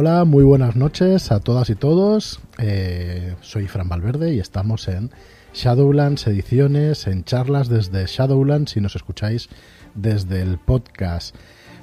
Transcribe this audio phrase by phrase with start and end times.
[0.00, 2.38] Hola, muy buenas noches a todas y todos.
[2.58, 5.10] Eh, soy Fran Valverde y estamos en
[5.52, 9.48] Shadowlands Ediciones, en charlas desde Shadowlands, si nos escucháis
[9.96, 11.34] desde el podcast.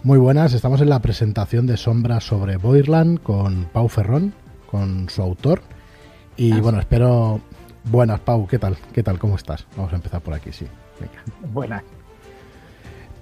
[0.03, 4.33] Muy buenas, estamos en la presentación de Sombra sobre Boirland con Pau Ferrón,
[4.71, 5.61] con su autor.
[6.37, 7.41] Y bueno, espero...
[7.83, 8.77] Buenas, Pau, ¿qué tal?
[8.93, 9.19] ¿Qué tal?
[9.19, 9.67] ¿Cómo estás?
[9.75, 10.65] Vamos a empezar por aquí, sí.
[11.01, 11.21] Venga.
[11.51, 11.83] Buenas.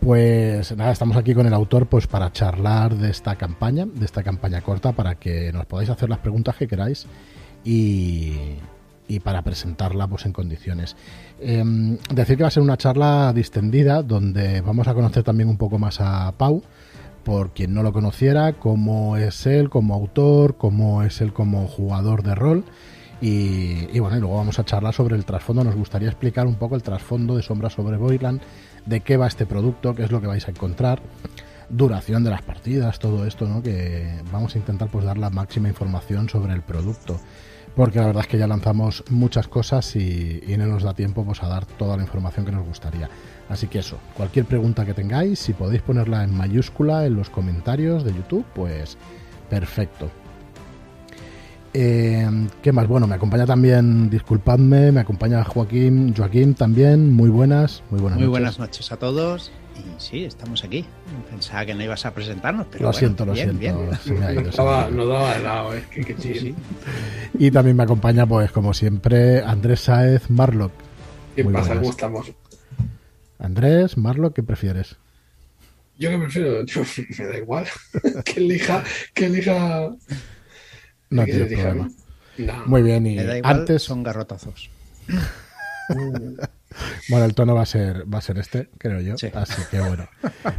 [0.04, 4.22] Pues nada, estamos aquí con el autor pues para charlar de esta campaña, de esta
[4.22, 7.08] campaña corta, para que nos podáis hacer las preguntas que queráis
[7.64, 8.34] y,
[9.08, 10.98] y para presentarla pues en condiciones.
[11.40, 15.58] Em, decir que va a ser una charla distendida donde vamos a conocer también un
[15.58, 16.64] poco más a Pau,
[17.24, 22.24] por quien no lo conociera, cómo es él como autor, cómo es él como jugador
[22.24, 22.66] de rol.
[23.22, 25.64] Y, y bueno, y luego vamos a charlar sobre el trasfondo.
[25.64, 28.42] Nos gustaría explicar un poco el trasfondo de Sombra sobre Boyland,
[28.86, 31.02] de qué va este producto, qué es lo que vais a encontrar,
[31.70, 33.64] duración de las partidas, todo esto, ¿no?
[33.64, 37.20] Que vamos a intentar pues dar la máxima información sobre el producto.
[37.76, 41.26] Porque la verdad es que ya lanzamos muchas cosas y, y no nos da tiempo
[41.26, 43.10] pues, a dar toda la información que nos gustaría.
[43.50, 48.04] Así que eso, cualquier pregunta que tengáis, si podéis ponerla en mayúscula en los comentarios
[48.04, 48.98] de YouTube, pues
[49.50, 50.12] perfecto.
[51.74, 52.30] Eh,
[52.62, 52.88] ¿Qué más?
[52.88, 58.28] Bueno, me acompaña también, disculpadme, me acompaña Joaquín, Joaquín también, muy buenas, muy buenas Muy
[58.28, 58.32] noches.
[58.32, 59.52] buenas noches a todos.
[59.76, 60.86] Y sí, estamos aquí.
[61.32, 63.80] Pensaba que no ibas a presentarnos, pero Lo bueno, siento, lo bien, siento.
[63.86, 64.00] bien.
[64.04, 65.84] se me ha ido, Nos se me ha daba, daba de lado, eh.
[65.92, 66.56] Que, que Sí, sí.
[67.40, 70.72] Y también me acompaña, pues como siempre, Andrés Saez Marlock.
[71.36, 71.70] ¿Qué Muy pasa?
[71.70, 71.82] buenas.
[71.82, 72.32] ¿Cómo estamos?
[73.40, 74.96] Andrés, Marlock, ¿qué prefieres?
[75.98, 76.82] Yo que prefiero, yo,
[77.20, 77.66] me da igual.
[78.26, 78.84] que elija,
[79.16, 79.90] que elija.
[81.14, 81.90] No elija problema.
[82.38, 82.66] No.
[82.66, 84.72] Muy bien, y igual, antes, son garrotazos.
[87.10, 89.16] bueno, el tono va a ser, va a ser este, creo yo.
[89.18, 89.28] Sí.
[89.34, 90.08] Así que bueno.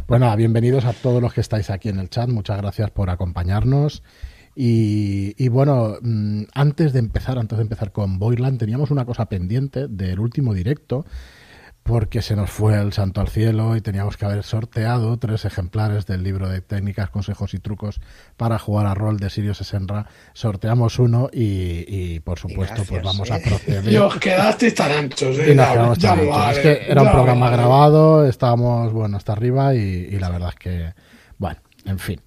[0.05, 2.29] Pues nada, bienvenidos a todos los que estáis aquí en el chat.
[2.29, 4.01] Muchas gracias por acompañarnos.
[4.55, 9.25] Y, y bueno, mm, antes de empezar, antes de empezar con Boyland, teníamos una cosa
[9.25, 11.05] pendiente del último directo,
[11.85, 16.07] porque se nos fue el santo al cielo y teníamos que haber sorteado tres ejemplares
[16.07, 18.01] del libro de técnicas, consejos y trucos
[18.37, 20.07] para jugar a rol de Sirius Senra.
[20.33, 23.33] Sorteamos uno y, y, por supuesto, gracias, pues vamos eh.
[23.33, 23.87] a proceder.
[23.93, 25.51] Y os quedasteis tan anchos, eh.
[25.51, 26.35] Y nos quedamos ya tan anchos.
[26.35, 27.57] vale, es que era un programa vale.
[27.57, 30.93] grabado, estábamos, bueno, hasta arriba y, y la verdad es que,
[31.37, 32.19] bueno, en fin,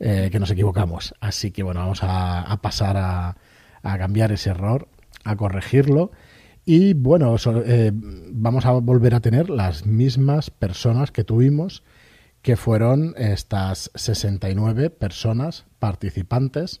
[0.00, 1.14] eh, que nos equivocamos.
[1.20, 3.36] Así que, bueno, vamos a, a pasar a,
[3.82, 4.88] a cambiar ese error,
[5.24, 6.10] a corregirlo.
[6.64, 11.82] Y bueno, so- eh, vamos a volver a tener las mismas personas que tuvimos,
[12.42, 16.80] que fueron estas 69 personas participantes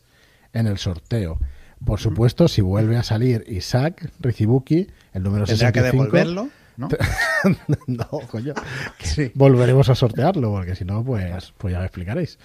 [0.52, 1.38] en el sorteo.
[1.84, 6.88] Por supuesto, si vuelve a salir Isaac Rizibuki, el número Tendrá que 65, devolverlo, ¿no?
[7.86, 8.54] no, coño.
[9.00, 9.32] Sí.
[9.34, 12.38] Volveremos a sortearlo, porque si no, pues, pues ya me explicaréis.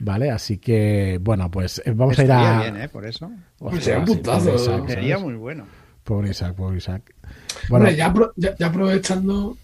[0.00, 2.62] Vale, así que, bueno, pues eh, vamos a ir a.
[2.62, 2.88] bien, ¿eh?
[2.88, 3.30] Por eso.
[3.80, 4.04] Sería.
[4.88, 5.66] Sería muy bueno.
[6.10, 7.14] Pobre Isaac, pobre Isaac.
[7.68, 9.56] Bueno, Hombre, ya, apro- ya- ya aprovechando.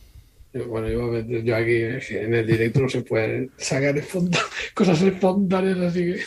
[0.53, 3.97] eh, Bueno, meter yo aquí en el directo no se pueden sacar
[4.75, 6.21] cosas espontáneas, así que.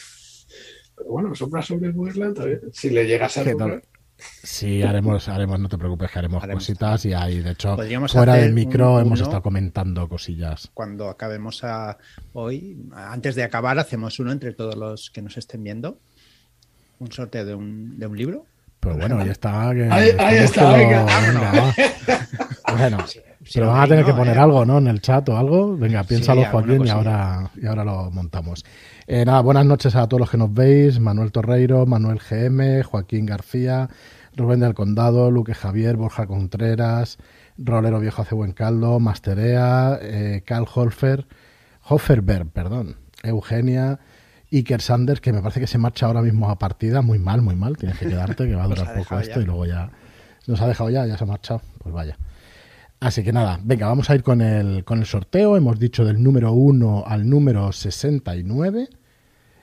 [0.98, 2.60] Pero bueno, sombra sobre Burland también.
[2.74, 3.44] Si le llegas a
[4.44, 6.66] sí, haremos, haremos, no te preocupes, que haremos, Haremos.
[6.66, 10.70] cositas y ahí, de hecho, Podríamos fuera del micro un- hemos uno- estado comentando cosillas.
[10.74, 11.98] Cuando acabemos a
[12.34, 15.98] hoy, antes de acabar, hacemos uno entre todos los que nos estén viendo.
[17.00, 18.46] Un sorteo de un, de un libro.
[18.80, 19.72] Pero bueno, ahí está.
[19.74, 21.74] que- Ahí- está, venga, va.
[22.78, 22.98] Bueno,
[23.54, 24.40] pero van a tener no, que poner ¿eh?
[24.40, 24.78] algo, ¿no?
[24.78, 25.76] En el chat o algo.
[25.78, 28.64] Venga, piénsalo, alguna Joaquín, y ahora, y ahora lo montamos.
[29.08, 31.00] Eh, nada, buenas noches a todos los que nos veis.
[31.00, 33.90] Manuel Torreiro, Manuel GM, Joaquín García,
[34.36, 37.18] Rubén del Condado, Luque Javier, Borja Contreras,
[37.58, 41.26] Rolero Viejo hace buen caldo, Masterea, eh, Carl Holfer,
[41.88, 44.00] Hofferberg, perdón, Eugenia,
[44.52, 47.56] Iker Sanders, que me parece que se marcha ahora mismo a partida, muy mal, muy
[47.56, 49.42] mal, tienes que quedarte, que va a durar poco esto ya.
[49.42, 49.92] y luego ya
[50.48, 52.18] nos ha dejado ya, ya se ha marchado, pues vaya.
[53.00, 55.56] Así que nada, venga, vamos a ir con el, con el sorteo.
[55.56, 58.90] Hemos dicho del número 1 al número 69.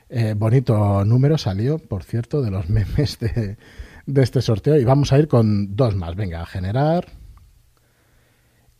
[0.09, 3.59] Eh, bonito número salió, por cierto, de los memes de,
[4.07, 4.77] de este sorteo.
[4.77, 6.15] Y vamos a ir con dos más.
[6.15, 7.09] Venga, a generar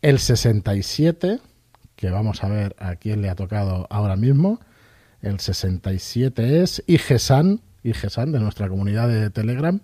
[0.01, 1.39] el 67,
[1.95, 4.59] que vamos a ver a quién le ha tocado ahora mismo.
[5.21, 9.79] El 67 es Igesan, Igesan de nuestra comunidad de Telegram.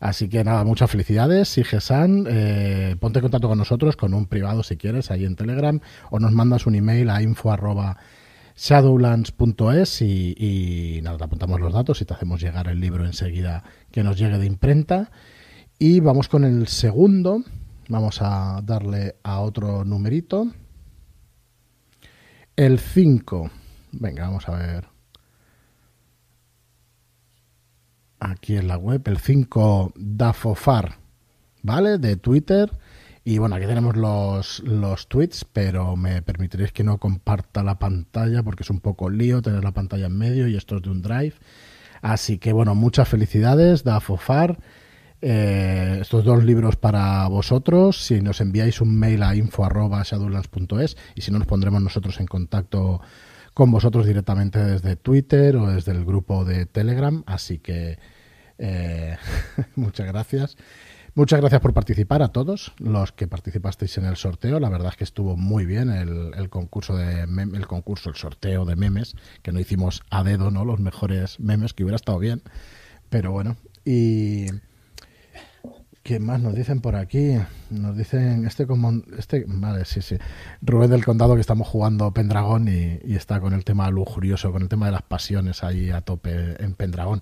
[0.00, 2.26] Así que nada, muchas felicidades, Igesan.
[2.28, 5.80] Eh, ponte en contacto con nosotros con un privado si quieres ahí en Telegram
[6.10, 7.96] o nos mandas un email a info arroba
[8.56, 13.64] shadowlands.es y, y nada, te apuntamos los datos y te hacemos llegar el libro enseguida
[13.90, 15.10] que nos llegue de imprenta.
[15.78, 17.42] Y vamos con el segundo.
[17.88, 20.48] Vamos a darle a otro numerito.
[22.56, 23.50] El 5.
[23.92, 24.98] Venga, vamos a ver.
[28.20, 30.98] aquí en la web, el 5 Dafofar,
[31.62, 31.98] ¿vale?
[31.98, 32.70] De Twitter.
[33.24, 38.42] Y bueno, aquí tenemos los, los tweets, pero me permitiréis que no comparta la pantalla
[38.42, 41.02] porque es un poco lío tener la pantalla en medio y esto es de un
[41.02, 41.34] drive.
[42.00, 44.58] Así que bueno, muchas felicidades, Dafofar.
[45.20, 48.06] Eh, estos dos libros para vosotros.
[48.06, 53.00] Si nos enviáis un mail a info.shadowlands.es y si no, nos pondremos nosotros en contacto
[53.58, 57.24] con vosotros directamente desde Twitter o desde el grupo de Telegram.
[57.26, 57.98] Así que
[58.56, 59.16] eh,
[59.74, 60.56] muchas gracias.
[61.16, 64.60] Muchas gracias por participar a todos los que participasteis en el sorteo.
[64.60, 68.76] La verdad es que estuvo muy bien el, concurso de el concurso, el sorteo de
[68.76, 70.64] memes, que no hicimos a dedo, ¿no?
[70.64, 72.42] Los mejores memes, que hubiera estado bien.
[73.10, 73.56] Pero bueno.
[73.84, 74.46] Y
[76.08, 77.36] ¿Qué más nos dicen por aquí?
[77.68, 80.16] Nos dicen este como este vale, sí, sí.
[80.62, 84.62] Rubén del Condado que estamos jugando Pendragón y, y, está con el tema lujurioso, con
[84.62, 87.20] el tema de las pasiones ahí a tope en Pendragón.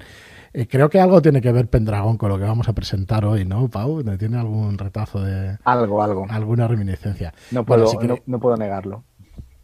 [0.53, 3.45] Eh, creo que algo tiene que ver Pendragón con lo que vamos a presentar hoy,
[3.45, 4.05] ¿no, Pau?
[4.17, 7.35] ¿Tiene algún retazo de algo, algo, alguna reminiscencia?
[7.51, 7.91] No puedo,
[8.27, 9.03] no, puedo negarlo.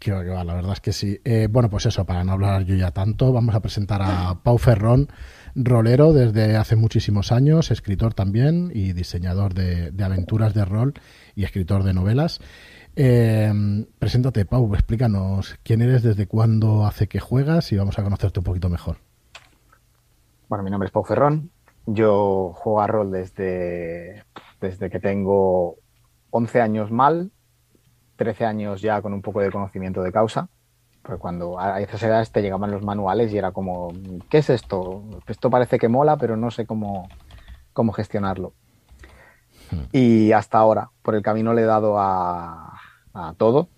[0.01, 1.21] Que va, la verdad es que sí.
[1.25, 4.59] Eh, bueno, pues eso, para no hablar yo ya tanto, vamos a presentar a Pau
[4.59, 5.07] Ferrón
[5.55, 10.95] rolero desde hace muchísimos años, escritor también y diseñador de, aventuras de rol
[11.35, 12.41] y escritor de novelas.
[12.97, 13.53] Eh,
[13.99, 18.45] preséntate, Pau, explícanos quién eres, desde cuándo hace que juegas y vamos a conocerte un
[18.45, 18.99] poquito mejor.
[20.49, 21.51] Bueno, mi nombre es Pau Ferrón.
[21.87, 24.25] Yo juego a rol desde,
[24.61, 25.77] desde que tengo
[26.31, 27.31] 11 años mal,
[28.17, 30.49] 13 años ya con un poco de conocimiento de causa.
[31.03, 33.93] Pues cuando a esas edades te llegaban los manuales y era como,
[34.31, 35.03] ¿qué es esto?
[35.27, 37.09] Esto parece que mola, pero no sé cómo,
[37.73, 38.53] cómo gestionarlo.
[39.71, 39.85] Hmm.
[39.91, 42.79] Y hasta ahora, por el camino le he dado a,
[43.37, 43.69] todo.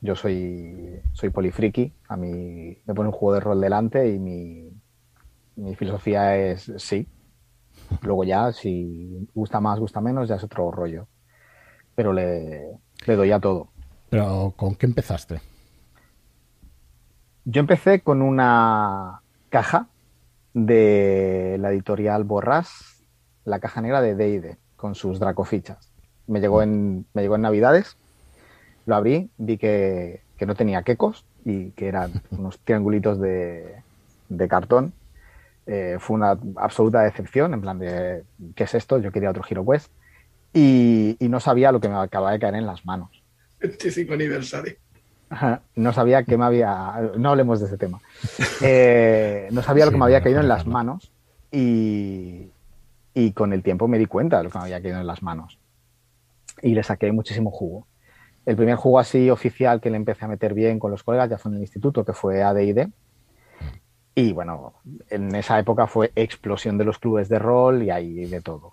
[0.00, 4.70] Yo soy, soy polifriki, a mí me pone un juego de rol delante y mi,
[5.56, 7.06] mi filosofía es sí.
[8.02, 11.06] Luego ya, si gusta más, gusta menos, ya es otro rollo.
[11.94, 13.68] Pero le, le doy a todo.
[14.08, 15.40] ¿Pero con qué empezaste?
[17.44, 19.88] Yo empecé con una caja
[20.54, 23.02] de la editorial Borras,
[23.44, 25.90] la caja negra de D&D, con sus dracofichas.
[26.28, 27.96] Me llegó en, me llegó en Navidades,
[28.86, 33.82] lo abrí, vi que, no tenía quecos y que eran unos triangulitos de,
[34.48, 34.92] cartón.
[35.66, 38.24] Eh, fue una absoluta decepción, en plan de,
[38.54, 38.98] ¿qué es esto?
[38.98, 39.90] Yo quería otro Hero Quest.
[40.52, 43.10] Y, y no sabía lo que me acababa de caer en las manos.
[43.60, 44.81] 25 aniversario
[45.76, 47.10] no sabía que me había.
[47.16, 48.00] No hablemos de ese tema.
[48.64, 51.10] Eh, no sabía lo que me había caído en las manos
[51.50, 52.52] y,
[53.34, 55.58] con el tiempo me di cuenta de lo que me había caído en las manos.
[56.62, 57.88] Y le saqué muchísimo jugo.
[58.46, 61.38] El primer juego así oficial que le empecé a meter bien con los colegas ya
[61.38, 62.88] fue en el instituto, que fue ADD.
[64.14, 64.74] Y bueno,
[65.10, 68.72] en esa época fue explosión de los clubes de rol y hay de todo.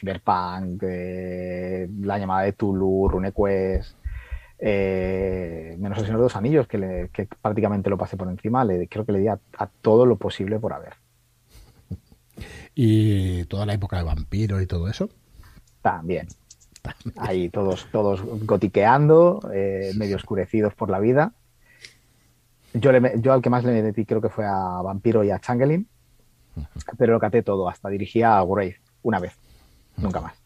[0.00, 3.96] Cyberpunk, la llamada de Tulu, RuneQuest,
[4.58, 7.08] eh, menos el Señor de los Anillos, que,
[7.42, 9.38] prácticamente lo pasé por encima, le, creo que le di a,
[9.82, 10.94] todo lo posible por haber.
[12.74, 15.08] ¿Y toda la época de vampiro y todo eso?
[15.82, 16.28] También.
[17.16, 21.32] Ahí todos, todos gotiqueando, eh, medio oscurecidos por la vida.
[22.74, 25.88] Yo, yo al que más le metí creo que fue a Vampiro y a Changeling,
[26.98, 29.32] pero lo caté todo, hasta dirigía a Grave una vez,
[29.96, 30.45] nunca más.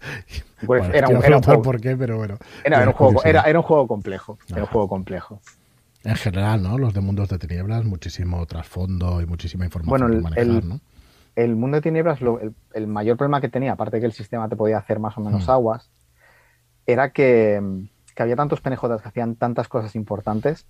[0.66, 2.36] Pues era, un, juego, por qué, pero bueno.
[2.64, 4.38] Era, un juego, era, un juego complejo.
[4.48, 5.40] Era un juego complejo.
[6.02, 6.78] En general, ¿no?
[6.78, 10.80] Los de Mundos de Tinieblas, muchísimo trasfondo y muchísima información bueno, el,
[11.36, 12.18] el, Mundo de Tinieblas,
[12.74, 15.20] el, mayor problema que tenía, aparte de que el sistema te podía hacer más o
[15.20, 15.90] menos aguas,
[16.86, 17.62] era que,
[18.16, 20.66] había tantos PNJ que hacían tantas cosas importantes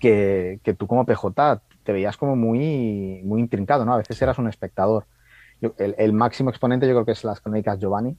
[0.00, 3.94] que, tú como PJ te veías como muy, muy intrincado, ¿no?
[3.94, 5.06] A veces eras un espectador.
[5.78, 8.16] El, máximo exponente yo creo que es las crónicas Giovanni,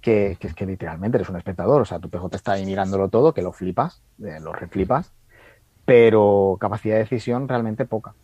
[0.00, 3.32] que, es que literalmente eres un espectador, o sea, tu PJ está ahí mirándolo todo,
[3.32, 5.12] que lo flipas, eh, lo reflipas,
[5.84, 8.14] pero capacidad de decisión realmente poca.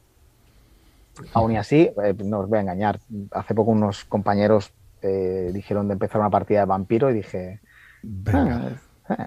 [1.34, 3.00] Aún y así, eh, no os voy a engañar,
[3.32, 7.60] hace poco unos compañeros eh, dijeron de empezar una partida de vampiro y dije...
[8.32, 9.26] Ah,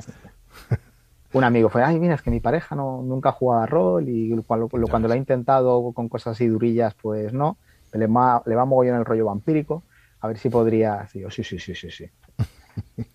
[1.33, 4.07] un amigo fue, ay, mira, es que mi pareja no, nunca ha jugado a rol
[4.07, 7.57] y cuando, cuando lo ha intentado con cosas así durillas, pues no,
[7.97, 9.83] le, va, le va mogollón el rollo vampírico,
[10.19, 11.07] a ver si podría...
[11.07, 12.09] sí, sí, sí, sí, sí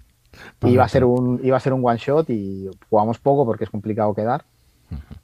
[0.63, 3.71] iba, a ser un, iba a ser un one shot y jugamos poco porque es
[3.71, 4.45] complicado quedar,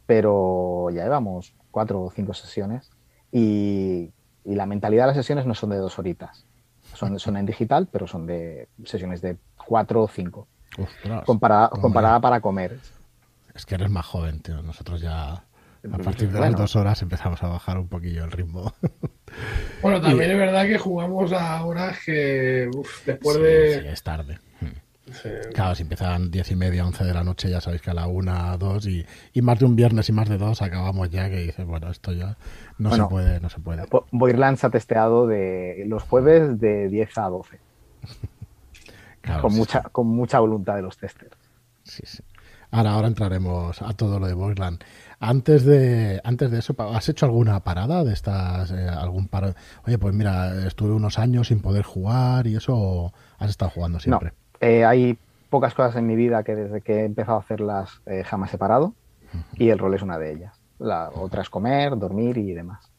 [0.06, 2.90] pero ya llevamos cuatro o cinco sesiones
[3.32, 4.12] y,
[4.44, 6.46] la mentalidad de las sesiones no son de dos horitas.
[6.94, 10.46] Son, son en digital, pero son de sesiones de cuatro o cinco.
[11.26, 12.78] comparada, comparada para comer.
[13.56, 14.62] Es que eres más joven, tío.
[14.62, 18.72] Nosotros ya A partir de las dos horas empezamos a bajar un poquillo el ritmo.
[19.82, 22.68] Bueno, también es verdad que jugamos a horas que
[23.04, 23.80] después de...
[23.80, 24.38] Sí, es tarde.
[25.54, 28.06] Claro, si empiezan diez y media, once de la noche, ya sabéis que a la
[28.06, 31.38] una, dos y, y más de un viernes y más de dos acabamos ya que
[31.38, 32.36] dices, bueno, esto ya
[32.78, 33.84] no se puede, no se puede.
[34.10, 37.58] Boirlands ha testeado de los jueves de 10 a 12.
[39.40, 41.36] con, mucha, con mucha voluntad de los testers.
[41.84, 42.22] Sí, sí.
[42.72, 44.82] Ahora, ahora entraremos a todo lo de Boirland.
[45.18, 48.70] Antes de, antes de eso, ¿has hecho alguna parada de estas?
[48.70, 49.54] Eh, algún par...
[49.86, 54.32] Oye, pues mira, estuve unos años sin poder jugar y eso, ¿has estado jugando siempre?
[54.60, 55.18] Eh, hay
[55.48, 58.58] pocas cosas en mi vida que desde que he empezado a hacerlas eh, jamás he
[58.58, 58.94] parado
[59.54, 60.60] y el rol es una de ellas.
[60.78, 62.90] La otra es comer, dormir y demás.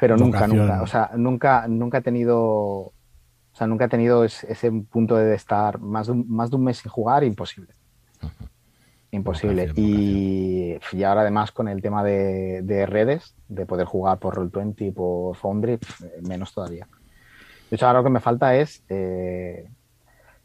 [0.00, 2.92] Pero nunca, nunca, o sea, nunca, nunca he tenido, o
[3.52, 6.78] sea, nunca he tenido ese, punto de estar más de, un, más de un mes
[6.78, 7.74] sin jugar, imposible.
[9.12, 9.72] Imposible.
[9.74, 15.36] y, y, ahora además con el tema de, redes, de poder jugar por Roll20, por
[15.36, 15.78] Foundry,
[16.22, 16.86] menos todavía.
[17.68, 19.68] De hecho, ahora lo que me falta es eh,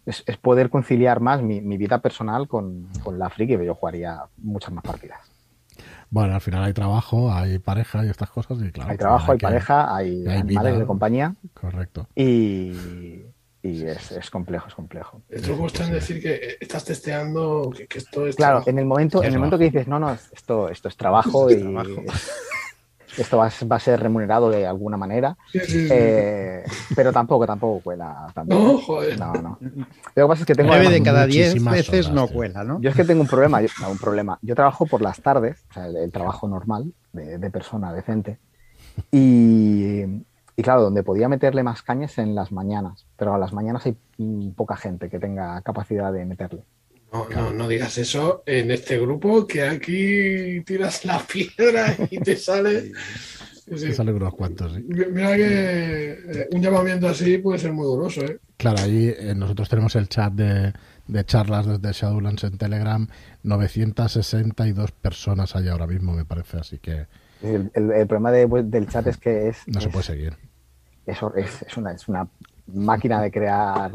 [0.06, 4.84] es, poder conciliar más mi, vida personal con, la friki, que yo jugaría muchas más
[4.84, 5.20] partidas.
[6.10, 8.92] Bueno, al final hay trabajo, hay pareja y estas cosas, y claro.
[8.92, 11.36] Hay trabajo, hay, pareja, hay, animales de compañía.
[11.54, 12.08] Correcto.
[12.16, 13.26] Y,
[13.66, 15.22] es, complejo, es complejo.
[15.30, 18.36] El truco está en decir que estás testeando, que, esto es.
[18.36, 21.50] Claro, en el momento, en el momento que dices, no, no, esto, esto es trabajo
[21.52, 21.56] y.
[23.18, 25.38] esto va, a ser remunerado de alguna manera.
[25.54, 26.64] Eh,
[26.96, 28.28] pero tampoco, tampoco cuela.
[28.46, 29.20] No, joder.
[29.20, 29.58] No, no.
[29.62, 30.76] Lo que pasa es que tengo.
[30.76, 32.80] de cada 10 veces no cuela, ¿no?
[32.82, 33.62] Yo es que tengo un problema.
[33.62, 34.38] Yo, un problema.
[34.42, 38.38] Yo trabajo por las tardes, o sea, el, trabajo normal de, persona decente.
[39.12, 40.04] Y,
[40.58, 43.06] y, claro, donde podía meterle más cañas en las mañanas.
[43.18, 43.98] Pero a las mañanas hay
[44.56, 46.64] poca gente que tenga capacidad de meterle.
[47.12, 52.92] No, no, digas eso en este grupo, que aquí tiras la piedra y te sale.
[53.66, 54.86] Te sale unos cuantos, sí.
[54.88, 58.40] Mira que eh, un llamamiento así puede ser muy doloroso, ¿eh?
[58.58, 60.74] Claro, ahí eh, nosotros tenemos el chat de,
[61.26, 63.08] charlas desde Shadowlands en Telegram.
[63.44, 67.08] 962 personas hay ahora mismo, me parece, así que.
[67.42, 69.58] El, problema del chat es que es.
[69.68, 70.38] No se puede seguir.
[71.06, 72.28] Eso es, es, una, es una
[72.68, 73.92] máquina de crear.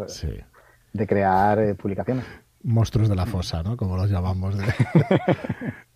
[0.93, 2.25] De crear eh, publicaciones
[2.63, 3.77] monstruos de la fosa, ¿no?
[3.77, 4.55] Como los llamamos.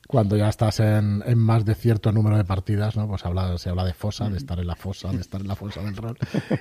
[0.07, 3.09] Cuando ya estás en, más de cierto número de partidas, ¿no?
[3.09, 5.57] Pues habla, se habla de fosa, de estar en la fosa, de estar en la
[5.57, 6.17] fosa del rol.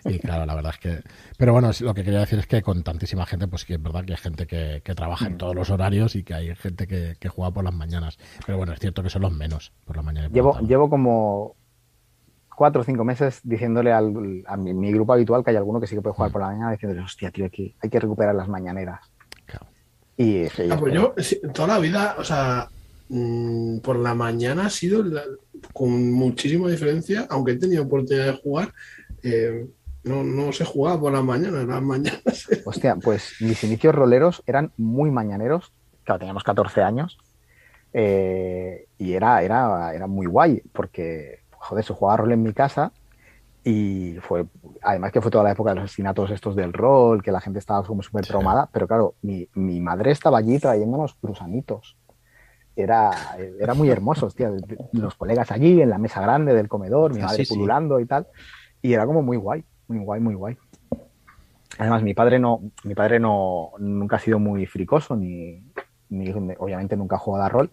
[0.05, 1.03] Y claro, la verdad es que...
[1.38, 4.05] Pero bueno, lo que quería decir es que con tantísima gente, pues sí es verdad
[4.05, 7.51] que hay gente que, trabaja en todos los horarios y que hay gente que, juega
[7.51, 8.17] por las mañanas.
[8.45, 10.29] Pero bueno, es cierto que son los menos por la mañana.
[10.29, 11.55] llevo, llevo como
[12.55, 15.95] cuatro o cinco meses diciéndole al, a mi, grupo habitual que hay alguno que sí
[15.95, 19.00] que puede jugar por la mañana, diciéndole, hostia, tío, aquí hay que recuperar las mañaneras.
[20.15, 21.15] Y ah, pues yo,
[21.53, 22.69] toda la vida, o sea,
[23.10, 25.03] mm, por la mañana ha sido
[25.74, 28.74] con muchísima diferencia, aunque he tenido oportunidad de jugar,
[29.24, 29.65] eh,
[30.03, 32.48] no, no se jugaba por la mañana, las mañanas.
[32.65, 35.72] Hostia, pues mis inicios roleros eran muy mañaneros,
[36.03, 37.17] claro, teníamos 14 años,
[37.93, 42.91] eh, y era, era, era muy guay, porque, joder, se jugaba rol en mi casa
[43.63, 44.46] y fue,
[44.82, 47.60] además que fue toda la época de los asesinatos estos del rol, que la gente
[47.60, 51.98] estaba como súper traumada, pero claro, mi, mi, madre estaba allí trayéndonos cruzanitos.
[52.75, 53.12] Era,
[53.60, 54.51] era muy hermoso, hostia,
[54.91, 58.27] los colegas allí en la mesa grande del comedor, mi madre pululando y tal,
[58.82, 60.58] y era como muy guay, muy guay, muy guay.
[61.77, 65.63] Además, mi padre no, mi padre no, nunca ha sido muy fricoso, ni,
[66.10, 67.72] ni obviamente nunca ha jugado a rol,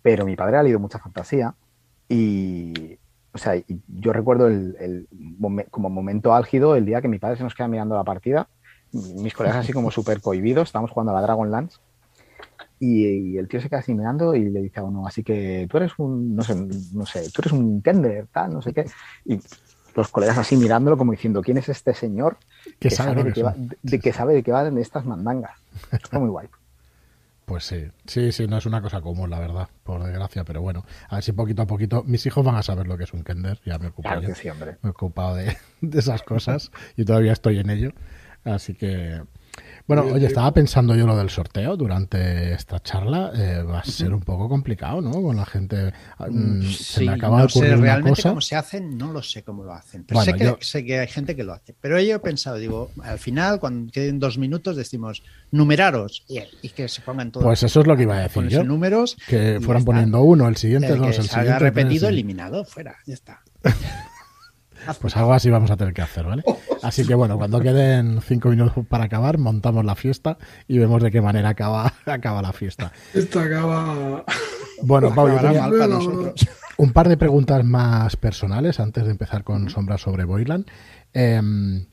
[0.00, 1.54] pero mi padre ha leído mucha fantasía
[2.10, 2.98] y,
[3.32, 3.54] o sea,
[3.86, 5.06] yo recuerdo el,
[5.70, 8.48] como momento álgido el día que mi padre se nos queda mirando la partida,
[8.92, 11.78] mis colegas así como súper cohibidos, estábamos jugando a la Dragonlance
[12.80, 15.76] y, el tío se queda así mirando y le dice a uno, así que tú
[15.76, 16.56] eres un, no sé,
[16.92, 18.86] no sé, tú eres un tender, tal, no sé qué.
[19.24, 19.38] Y
[19.94, 22.38] los colegas así mirándolo como diciendo, ¿quién es este señor
[22.80, 25.56] que, sabe, de, qué va, de, que sabe de qué van estas mandangas?
[25.92, 26.48] Está muy guay.
[27.50, 30.84] Pues sí, sí, sí, no es una cosa común, la verdad, por desgracia, pero bueno,
[31.08, 33.24] a ver si poquito a poquito mis hijos van a saber lo que es un
[33.24, 34.28] Kender, ya me he ocupado, me
[34.84, 37.90] he ocupado de, de esas cosas y todavía estoy en ello,
[38.44, 39.22] así que
[39.90, 43.32] bueno, oye, estaba pensando yo lo del sorteo durante esta charla.
[43.34, 45.10] Eh, va a ser un poco complicado, ¿no?
[45.20, 45.92] Con la gente.
[46.18, 49.42] Mm, mm, se me acaba no de sé realmente cómo se hacen, no lo sé
[49.42, 50.04] cómo lo hacen.
[50.04, 51.74] Pero sé, que, sé, que, hay gente que lo hace.
[51.80, 56.86] Pero yo he pensado, digo, al final, cuando queden dos minutos, decimos numeraros y, que
[56.86, 57.44] se pongan todos.
[57.44, 58.62] Pues eso es lo que iba a decir yo.
[58.62, 59.16] números.
[59.26, 61.58] Que fueran poniendo uno, el siguiente, el dos, el siguiente.
[61.58, 63.42] repetido, eliminado, fuera, ya está.
[65.00, 66.42] Pues algo así vamos a tener que hacer, ¿vale?
[66.82, 71.10] Así que bueno, cuando queden cinco minutos para acabar, montamos la fiesta y vemos de
[71.10, 72.92] qué manera acaba, acaba la fiesta.
[73.12, 74.24] Esto acaba.
[74.82, 75.28] Bueno, Pau,
[76.78, 80.64] un par de preguntas más personales antes de empezar con Sombras sobre Boyland.
[81.12, 81.84] Em,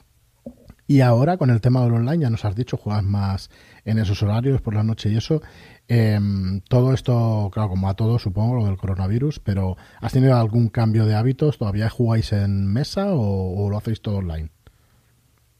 [0.88, 3.50] y ahora con el tema del online, ya nos has dicho, juegas más
[3.84, 5.41] en esos horarios por la noche y eso.
[5.89, 10.67] Em, todo esto, claro, como a todos, supongo, lo del coronavirus, pero ¿has tenido algún
[10.67, 11.58] cambio de hábitos?
[11.58, 14.50] ¿Todavía jugáis en mesa o, lo hacéis todo online?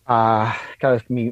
[0.05, 1.31] Ah, claro, es mi,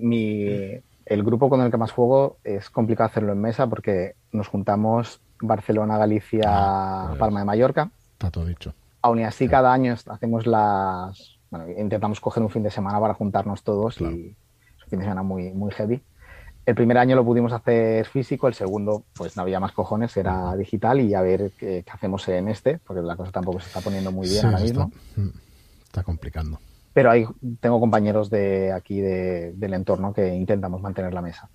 [1.06, 5.22] el grupo con el que más juego es complicado hacerlo en mesa porque nos juntamos
[5.42, 7.92] Barcelona, Galicia, ah, pues Palma de Mallorca.
[8.14, 8.74] Está todo dicho.
[9.02, 11.38] Aún y así, cada año hacemos las.
[11.52, 15.06] Bueno, intentamos coger un fin de semana para juntarnos todos y es un fin de
[15.06, 16.02] semana muy, muy heavy.
[16.66, 20.56] El primer año lo pudimos hacer físico, el segundo, pues no había más cojones, era
[20.56, 24.12] digital y a ver qué, hacemos en este, porque la cosa tampoco se está poniendo
[24.12, 24.92] muy bien ahora mismo.
[25.16, 25.30] Mm,
[25.84, 26.60] está, complicando.
[26.94, 27.28] Pero hay,
[27.60, 31.50] tengo compañeros de aquí del entorno que intentamos mantener la mesa.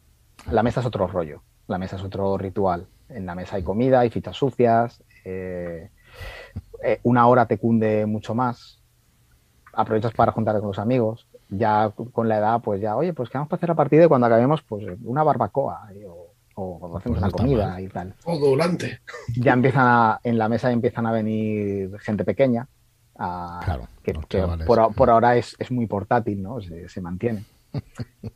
[0.50, 2.86] La mesa es otro rollo, la mesa es otro ritual.
[3.08, 5.90] En la mesa hay comida, hay fichas sucias, eh,
[6.84, 8.80] eh, una hora te cunde mucho más,
[9.72, 13.38] aprovechas para juntarte con los amigos, ya con la edad, pues ya, oye, pues que
[13.38, 17.30] vamos para hacer la partida y cuando acabemos, pues una barbacoa o, o hacemos una
[17.30, 18.14] comida y tal.
[18.24, 19.00] O durante.
[19.36, 22.68] Ya empiezan a, en la mesa empiezan a venir gente pequeña,
[23.16, 24.14] claro, que,
[24.66, 26.60] por, por, ahora es, es, muy portátil, ¿no?
[26.60, 27.44] Se, se mantiene.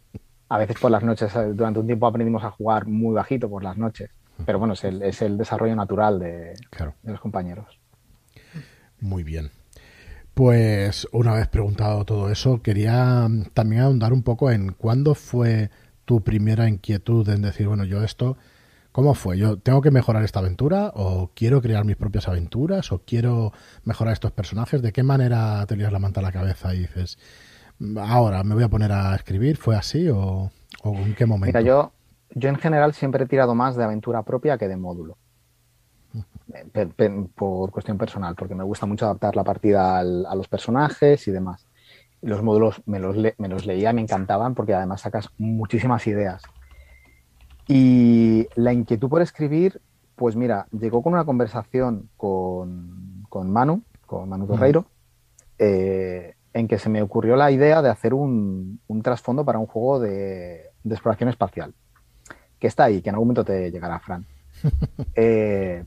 [0.48, 3.78] A veces por las noches, durante un tiempo aprendimos a jugar muy bajito por las
[3.78, 4.10] noches,
[4.44, 6.54] pero bueno, es el, es el desarrollo natural de,
[7.02, 7.80] de los compañeros.
[9.00, 9.50] Muy bien.
[10.34, 15.70] Pues una vez preguntado todo eso, quería también ahondar un poco en cuándo fue
[16.04, 18.36] tu primera inquietud en decir, bueno, yo esto,
[18.90, 19.38] ¿cómo fue?
[19.38, 23.52] ¿Yo tengo que mejorar esta aventura o quiero crear mis propias aventuras o quiero
[23.84, 24.82] mejorar estos personajes?
[24.82, 27.16] ¿De qué manera te la manta a la cabeza y dices,
[27.96, 29.56] ahora me voy a poner a escribir?
[29.56, 30.50] ¿Fue así o,
[30.82, 31.56] en qué momento?
[31.56, 31.92] Mira, yo,
[32.30, 35.16] yo en general siempre he tirado más de aventura propia que de módulo
[37.34, 41.66] por cuestión personal, porque me gusta mucho adaptar la partida a los personajes y demás.
[42.22, 46.42] los módulos me los, me los leía, me encantaban porque además sacas muchísimas ideas.
[47.66, 49.80] Y la inquietud por escribir,
[50.16, 54.86] pues mira, llegó con una conversación con, con Manu, con Manu Torreiro,
[55.58, 59.66] eh, en que se me ocurrió la idea de hacer un, un trasfondo para un
[59.66, 61.74] juego de, de, exploración espacial,
[62.58, 64.24] que está ahí, que en algún momento te llegará, Fran.
[65.16, 65.84] Eh,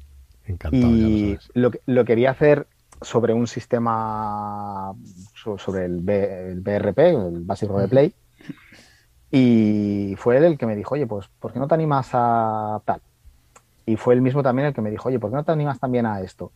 [0.72, 2.68] y lo, quería hacer
[3.02, 4.94] sobre un sistema,
[5.34, 8.14] sobre el, BRP, el Basic Role Play.
[9.30, 12.82] Y fue él el que me dijo, oye, pues, ¿por qué no te animas a
[12.86, 13.02] tal?
[13.86, 15.80] Y fue él mismo también el que me dijo, oye, ¿por qué no te animas
[15.80, 16.52] también a esto?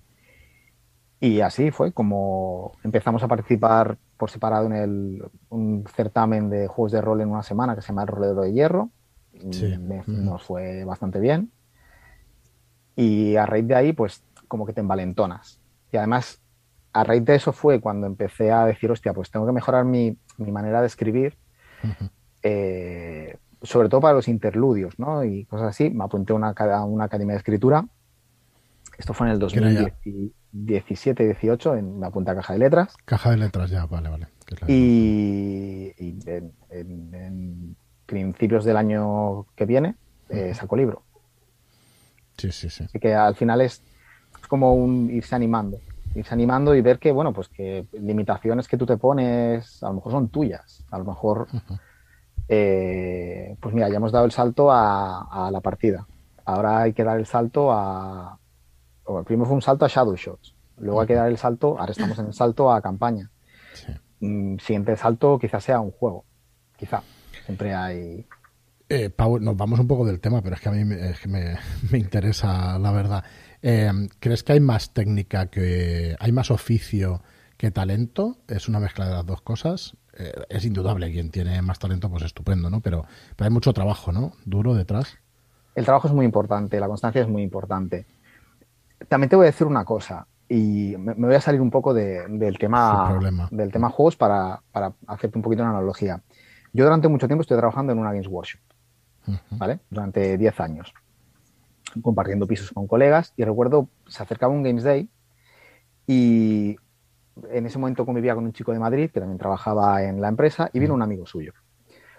[1.19, 6.91] Y así fue como empezamos a participar por separado en el, un certamen de juegos
[6.91, 8.89] de rol en una semana que se llama El Rolero de Hierro.
[10.08, 11.51] Nos fue bastante bien.
[13.01, 15.59] Y a raíz de ahí, pues como que te envalentonas.
[15.91, 16.39] Y además,
[16.93, 20.19] a raíz de eso fue cuando empecé a decir, hostia, pues tengo que mejorar mi,
[20.37, 21.35] manera de escribir,
[22.43, 25.23] eh, sobre todo para los interludios, ¿no?
[25.23, 25.89] Y cosas así.
[25.89, 26.53] Me apunté a una,
[26.85, 27.87] una academia de escritura.
[28.99, 32.95] Esto fue en el 2017-18, me apunté a Caja de Letras.
[33.05, 34.27] Caja de Letras, ya, vale, vale.
[34.67, 35.91] y,
[36.69, 39.95] en, principios del año que viene
[40.29, 41.01] eh, saco libro.
[42.41, 42.84] Sí, sí, sí.
[42.86, 43.84] Así que al final es,
[44.47, 45.80] como un irse animando,
[46.15, 49.95] irse animando y ver que, bueno, pues que limitaciones que tú te pones a lo
[49.95, 51.47] mejor son tuyas, a lo mejor,
[52.47, 56.08] eh, pues mira, ya hemos dado el salto a, la partida.
[56.45, 58.39] Ahora hay que dar el salto a,
[59.06, 61.91] bueno, primero fue un salto a Shadow Shots, luego hay que dar el salto, ahora
[61.91, 63.30] estamos en el salto a campaña.
[63.73, 63.93] Sí.
[64.21, 66.25] Mm, siguiente salto quizás sea un juego,
[66.75, 67.04] quizá.
[67.45, 68.25] Siempre hay
[68.91, 71.15] eh, Pau, nos vamos un poco del tema, pero es que a mí me,
[71.91, 73.23] me, interesa la verdad.
[73.62, 77.21] Eh, ¿Crees que hay más técnica, que hay más oficio
[77.58, 78.39] que talento?
[78.49, 79.95] ¿Es una mezcla de las dos cosas?
[80.17, 82.82] Eh, es indudable, quien tiene más talento, pues estupendo, ¿no?
[82.82, 83.06] Pero,
[83.38, 84.34] pero hay mucho trabajo, ¿no?
[84.43, 85.17] Duro detrás.
[85.73, 88.06] El trabajo es muy importante, la constancia es muy importante.
[89.08, 92.58] También te voy a decir una cosa, y me, voy a salir un poco del,
[92.60, 93.17] tema,
[93.51, 96.21] del tema juegos para, para hacerte un poquito una analogía.
[96.73, 98.60] Yo durante mucho tiempo estoy trabajando en una Games Workshop.
[99.51, 99.79] ¿Vale?
[99.89, 100.93] Durante 10 años,
[102.01, 103.34] compartiendo pisos con colegas.
[103.38, 105.10] Y recuerdo, se acercaba un Games Day
[106.07, 106.77] y
[107.49, 110.69] en ese momento convivía con un chico de Madrid que también trabajaba en la empresa
[110.73, 111.53] y vino un amigo suyo.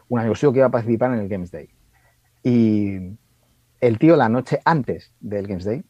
[0.09, 1.69] Un amigo suyo que iba a participar en el Games Day.
[2.43, 3.17] Y
[3.81, 5.85] el tío, la noche antes del Games Day,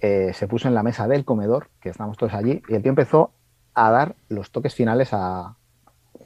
[0.00, 2.90] eh, se puso en la mesa del comedor, que estábamos todos allí, y el tío
[2.90, 3.32] empezó
[3.74, 5.56] a dar los toques finales a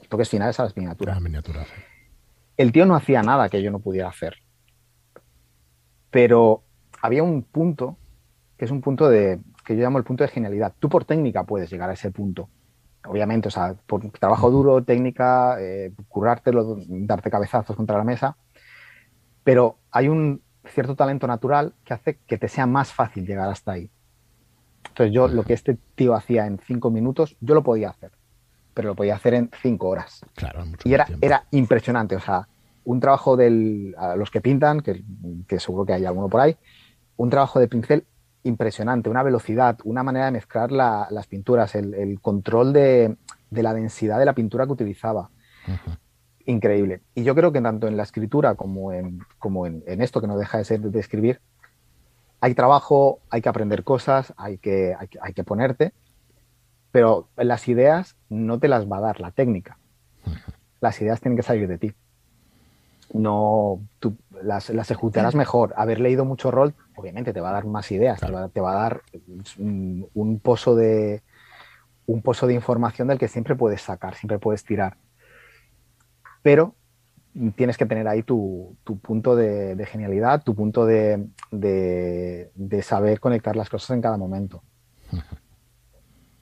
[0.08, 1.20] toques finales a las miniaturas.
[1.20, 1.66] miniaturas
[2.58, 4.36] el tío no hacía nada que yo no pudiera hacer.
[6.10, 6.64] Pero
[7.00, 7.96] había un punto
[8.58, 10.74] que es un punto de, que yo llamo el punto de genialidad.
[10.78, 12.50] Tú por técnica puedes llegar a ese punto.
[13.06, 18.36] Obviamente, o sea, por trabajo duro, técnica, eh, currártelo, darte cabezazos contra la mesa,
[19.44, 23.72] pero hay un cierto talento natural que hace que te sea más fácil llegar hasta
[23.72, 23.90] ahí.
[24.88, 28.10] Entonces yo lo que este tío hacía en cinco minutos, yo lo podía hacer,
[28.78, 30.24] pero lo podía hacer en cinco horas.
[30.36, 32.46] Claro, y era, era impresionante, o sea,
[32.84, 35.02] un trabajo de los que pintan, que,
[35.58, 36.56] seguro que hay alguno por ahí,
[37.16, 38.06] un trabajo de pincel
[38.44, 43.16] impresionante, una velocidad, una manera de mezclar las pinturas, el, control de,
[43.50, 45.28] la densidad de la pintura que utilizaba.
[46.46, 47.00] Increíble.
[47.16, 50.38] Y yo creo que tanto en la escritura como en, como en, esto que no
[50.38, 51.40] deja de ser de escribir,
[52.40, 55.94] hay trabajo, hay que aprender cosas, hay que, hay que ponerte,
[56.98, 59.78] pero las ideas no te las va a dar la técnica.
[60.80, 61.94] Las ideas tienen que salir de ti
[63.14, 65.74] no tú las, las ejecutarás mejor.
[65.76, 69.02] Haber leído mucho rol, obviamente te va a dar más ideas, te, va, a dar
[69.58, 71.22] un, pozo de
[72.06, 74.96] un pozo de información del que siempre puedes sacar, siempre puedes tirar.
[76.42, 76.74] Pero
[77.54, 81.28] tienes que tener ahí tu, punto de, genialidad, tu punto de,
[82.82, 84.62] saber conectar las cosas en cada momento.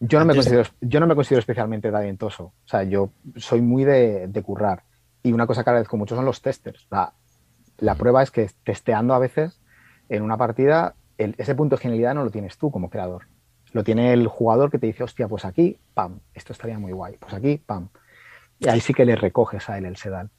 [0.01, 2.45] Yo no, me considero, yo no me considero especialmente talentoso.
[2.45, 4.85] O sea, yo soy muy de currar
[5.27, 6.87] y una cosa que agradezco mucho son los testers.
[6.89, 9.61] La, prueba es que testeando a veces
[10.09, 13.27] en una partida, ese punto de genialidad no lo tienes tú como creador.
[13.73, 17.17] Lo tiene el jugador que te dice, hostia, pues aquí, pam, esto estaría muy guay.
[17.19, 17.89] Pues aquí, pam.
[18.61, 20.31] Y ahí sí que le recoges a él el sedal.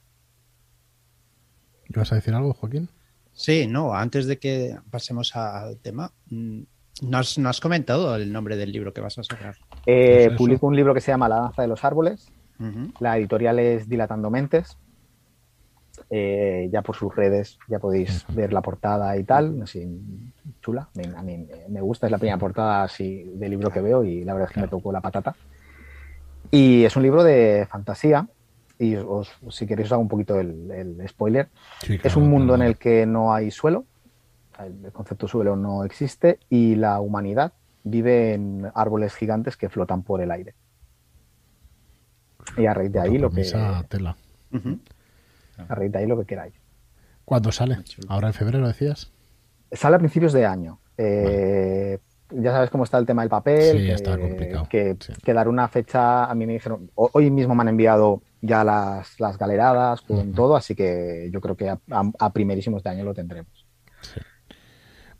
[1.90, 2.88] ¿Vas a decir algo, Joaquín?
[3.32, 6.12] Sí, no, antes de que pasemos al tema,
[7.02, 9.56] ¿no has, comentado el nombre del libro que vas a sacar?
[9.86, 12.30] Eh, publico un libro que se llama La danza de los árboles,
[12.98, 14.76] la editorial es Dilatando Mentes.
[16.10, 19.86] Eh, ya por sus redes ya podéis ver la portada y tal, así
[20.62, 20.88] chula.
[21.16, 24.32] A mí me gusta, es la primera portada así de libro que veo y la
[24.32, 25.34] verdad es que me tocó la patata.
[26.50, 28.26] Y es un libro de fantasía.
[28.78, 31.48] Y os, si queréis os hago un poquito el, spoiler.
[31.88, 33.84] es un mundo en el que no hay suelo,
[34.58, 37.52] el concepto suelo no existe y la humanidad
[37.84, 40.54] vive en árboles gigantes que flotan por el aire.
[42.56, 43.44] Y a raíz de ahí lo que.
[43.88, 44.16] Tela.
[45.68, 46.54] A raíz de ahí lo que queráis.
[47.24, 47.78] ¿Cuándo sale?
[48.08, 49.10] ¿Ahora en febrero decías?
[49.70, 50.78] Sale a principios de año.
[50.96, 51.98] Eh,
[52.30, 53.78] ya sabes cómo está el tema del papel.
[53.78, 54.66] Sí, está complicado.
[54.68, 59.18] Que, dar una fecha, a mí me dijeron, hoy mismo me han enviado ya las,
[59.20, 63.66] las galeradas con todo, así que yo creo que a, primerísimos de año lo tendremos.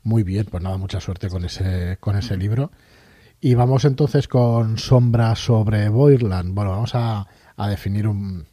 [0.09, 2.73] Muy bien, pues nada, mucha suerte con ese, con ese libro.
[3.43, 6.55] Y vamos entonces con Sombra sobre Boirland.
[6.55, 7.27] Bueno, vamos a,
[7.69, 8.47] definir un,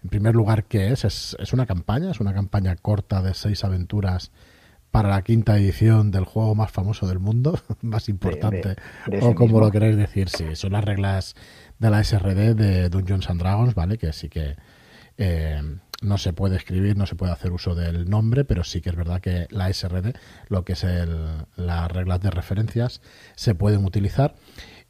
[0.00, 1.04] en primer lugar qué es.
[1.04, 1.36] es.
[1.40, 1.52] es.
[1.52, 4.30] una campaña, es una campaña corta de seis aventuras
[4.92, 8.76] para la quinta edición del juego más famoso del mundo, más importante,
[9.22, 10.28] o como lo queréis decir.
[10.28, 11.34] Sí, son las reglas
[11.80, 13.98] de la SRD de Dungeons and Dragons, ¿vale?
[13.98, 14.54] Que sí que
[15.18, 15.60] eh,
[16.02, 18.96] no se puede escribir, no se puede hacer uso del nombre, pero sí que es
[18.96, 20.14] verdad que la SRD,
[20.48, 20.84] lo que es
[21.56, 23.00] las reglas de referencias,
[23.34, 24.34] se pueden utilizar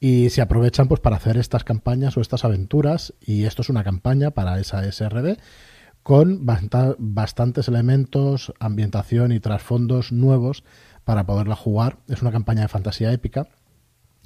[0.00, 3.84] y se aprovechan pues para hacer estas campañas o estas aventuras y esto es una
[3.84, 5.38] campaña para esa SRD
[6.02, 10.64] con bastantes elementos, ambientación y trasfondos nuevos
[11.04, 11.98] para poderla jugar.
[12.08, 13.46] Es una campaña de fantasía épica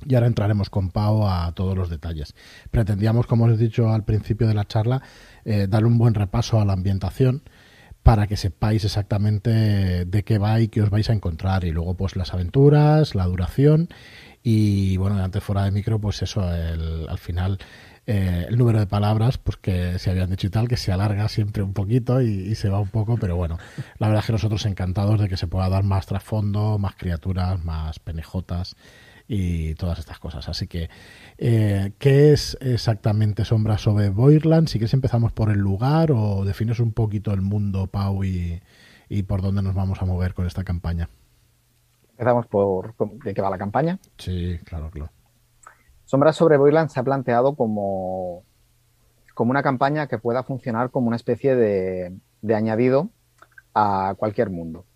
[0.05, 2.35] y ahora entraremos con Pau a todos los detalles.
[2.71, 5.03] Pretendíamos, como os he dicho al principio de la charla,
[5.45, 7.43] eh, dar un buen repaso a la ambientación
[8.03, 11.65] para que sepáis exactamente de qué va y qué os vais a encontrar.
[11.65, 13.89] Y luego, pues las aventuras, la duración
[14.43, 17.59] y, bueno, antes fuera de micro, pues eso, al final
[18.07, 21.29] eh, el número de palabras, pues que se habían dicho y tal, que se alarga
[21.29, 23.59] siempre un poquito y, y, se va un poco, pero bueno,
[23.99, 27.65] la verdad es que nosotros encantados de que se pueda dar más trasfondo, más criaturas,
[27.65, 28.77] más penejotas
[29.29, 30.49] y todas estas cosas.
[30.49, 30.89] Así que,
[31.39, 34.69] eh, ¿qué es exactamente Sombra sobre Boirland?
[34.69, 38.63] Si quieres empezamos por el lugar o defines un poquito el mundo, Pau, y,
[39.27, 41.09] por dónde nos vamos a mover con esta campaña.
[42.13, 43.99] Empezamos por de qué va la campaña.
[44.17, 45.11] Sí, claro, claro.
[46.05, 48.45] Sombra sobre Boirland se ha planteado como,
[49.35, 53.11] como una campaña que pueda funcionar como una especie de, de añadido
[53.75, 54.87] a cualquier mundo.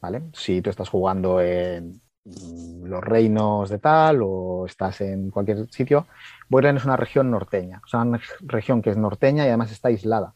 [0.00, 0.22] ¿Vale?
[0.34, 6.06] Si tú estás jugando en, los reinos de tal o estás en cualquier sitio,
[6.48, 10.34] Boirland es una región norteña, es una región que es norteña y además está aislada.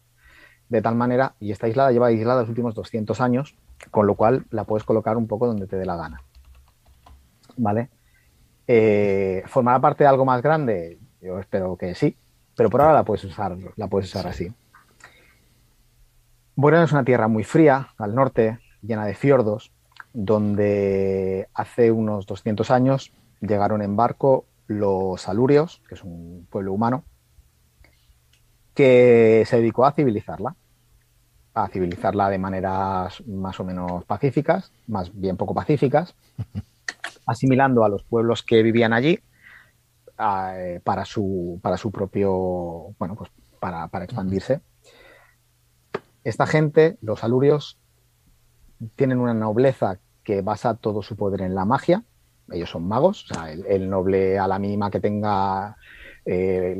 [0.68, 3.57] De tal manera, y está aislada, lleva aislada los últimos 200 años,
[3.90, 6.22] con lo cual la puedes colocar un poco donde te dé la gana.
[7.57, 7.88] ¿Vale?
[8.66, 10.98] Eh, ¿Formará parte de algo más grande?
[11.22, 12.14] Yo espero que sí,
[12.55, 14.53] pero por ahora la puedes usar, la puedes usar así.
[16.55, 19.72] Boirland es una tierra muy fría, al norte, llena de fiordos,
[20.12, 27.05] donde hace unos 200 años llegaron en barco los alurios, que es un pueblo humano,
[28.75, 30.55] que se dedicó a civilizarla,
[31.55, 36.14] a civilizarla de maneras más o menos pacíficas, más bien poco pacíficas,
[37.27, 39.18] asimilando a los pueblos que vivían allí
[40.18, 44.61] eh, para, su, para su propio, bueno, pues para, para expandirse.
[46.23, 47.79] Esta gente, los alurios,
[48.97, 52.05] tienen una nobleza que basa todo su poder en la magia.
[52.51, 55.77] Ellos son magos, o sea, el, noble a la mínima que tenga
[56.25, 56.77] eh,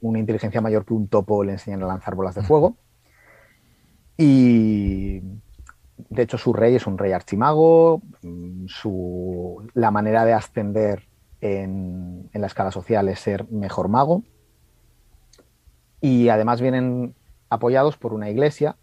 [0.00, 2.76] una inteligencia mayor que un topo le enseñan a lanzar bolas de fuego.
[4.16, 5.20] Y
[6.08, 8.02] de hecho su rey es un rey archimago,
[8.66, 11.08] su, la manera de ascender
[11.40, 14.24] en, en la escala social es ser mejor mago.
[16.00, 17.14] Y además vienen
[17.48, 18.76] apoyados por una iglesia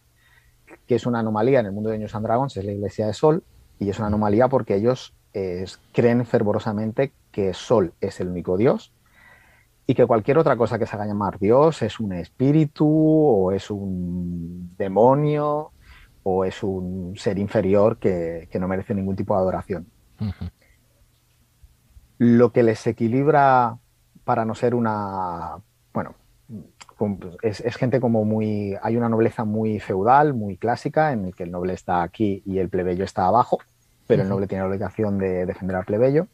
[0.88, 3.14] que es una anomalía en el mundo de Dungeons and Dragons, es la Iglesia de
[3.14, 3.44] Sol,
[3.80, 8.94] y es una anomalía porque ellos eh, creen fervorosamente que Sol es el único Dios
[9.88, 13.70] y que cualquier otra cosa que se haga llamar Dios es un espíritu o es
[13.70, 15.72] un demonio
[16.24, 19.88] o es un ser inferior que, no merece ningún tipo de adoración.
[22.18, 23.78] Lo que les equilibra
[24.24, 25.58] para no ser una,
[25.94, 26.16] bueno,
[27.42, 28.76] es, gente como muy.
[28.82, 32.60] Hay una nobleza muy feudal, muy clásica, en el que el noble está aquí y
[32.60, 33.60] el plebeyo está abajo,
[34.08, 36.28] pero el noble tiene la obligación de defender al plebeyo.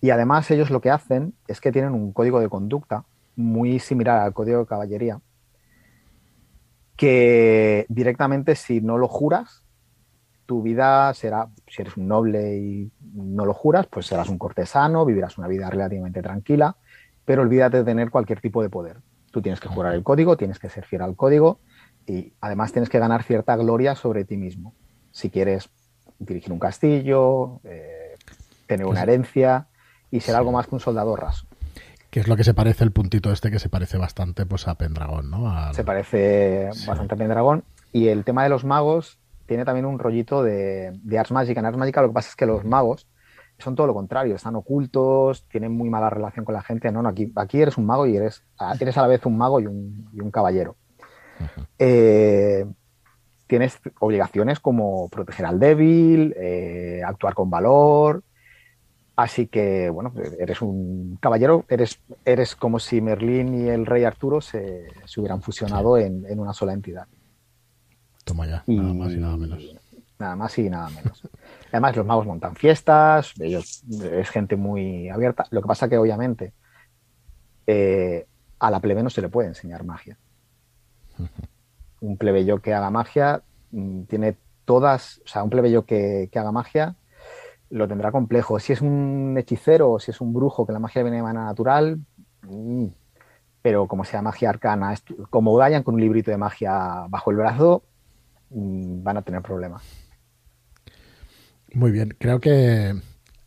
[0.00, 3.04] Y además, ellos lo que hacen es que tienen un código de conducta
[3.36, 5.20] muy similar al código de caballería,
[6.96, 9.64] que directamente, si no lo juras,
[10.46, 15.04] tu vida será, si eres un noble y no lo juras, pues serás un cortesano,
[15.04, 16.76] vivirás una vida relativamente tranquila,
[17.24, 18.96] pero olvídate de tener cualquier tipo de poder.
[19.38, 21.60] Tú tienes que jurar el código, tienes que ser fiel al código
[22.08, 24.74] y además tienes que ganar cierta gloria sobre ti mismo.
[25.12, 25.70] Si quieres
[26.18, 28.16] dirigir un castillo, eh,
[28.66, 29.68] tener una herencia
[30.10, 31.46] y ser algo más que un soldado raso.
[32.10, 34.74] Que es lo que se parece el puntito este que se parece bastante pues a
[34.74, 35.72] Pendragón, ¿no?
[35.72, 37.62] Se parece bastante a Pendragón.
[37.92, 41.60] Y el tema de los magos tiene también un rollito de, de Ars Magica.
[41.60, 43.06] En Ars Magica lo que pasa es que los magos
[43.58, 46.92] son todo lo contrario, están ocultos, tienen muy mala relación con la gente.
[46.92, 48.44] No, no, aquí, aquí eres un mago y eres,
[48.80, 50.76] eres a la vez un mago y un, caballero.
[51.78, 52.64] Eh,
[53.46, 58.22] tienes obligaciones como proteger al débil, eh, actuar con valor.
[59.16, 64.40] Así que, bueno, eres un caballero, eres, eres como si Merlín y el rey Arturo
[64.40, 67.08] se, hubieran fusionado en, una sola entidad.
[68.22, 69.60] Toma ya, nada más y nada menos.
[70.18, 71.22] Nada más y nada menos.
[71.72, 75.46] Además, los magos montan fiestas, ellos es gente muy abierta.
[75.50, 76.52] Lo que pasa que, obviamente,
[77.66, 78.26] eh,
[78.58, 80.16] a la plebe no se le puede enseñar magia.
[82.00, 86.94] Un plebeyo que haga magia mm, tiene todas, o sea, un plebeyo que, haga magia
[87.70, 88.58] lo tendrá complejo.
[88.60, 91.44] Si es un hechicero o si es un brujo que la magia viene de manera
[91.44, 91.98] natural,
[92.42, 92.86] mm,
[93.60, 94.94] pero como sea magia arcana,
[95.30, 97.82] como vayan con un librito de magia bajo el brazo,
[98.50, 100.07] mm, van a tener problemas.
[101.72, 102.94] Muy bien, creo que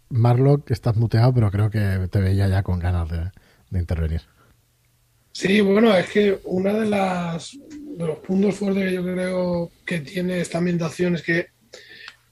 [0.09, 4.21] Marlock estás muteado, pero creo que te veía ya con ganas de, intervenir.
[5.31, 9.99] Sí, bueno, es que una de las de los puntos fuertes que yo creo que
[9.99, 11.47] tiene esta ambientación es que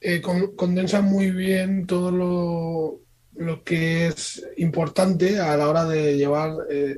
[0.02, 3.00] eh, condensa muy bien todo lo,
[3.36, 6.96] lo, que es importante a la hora de llevar eh,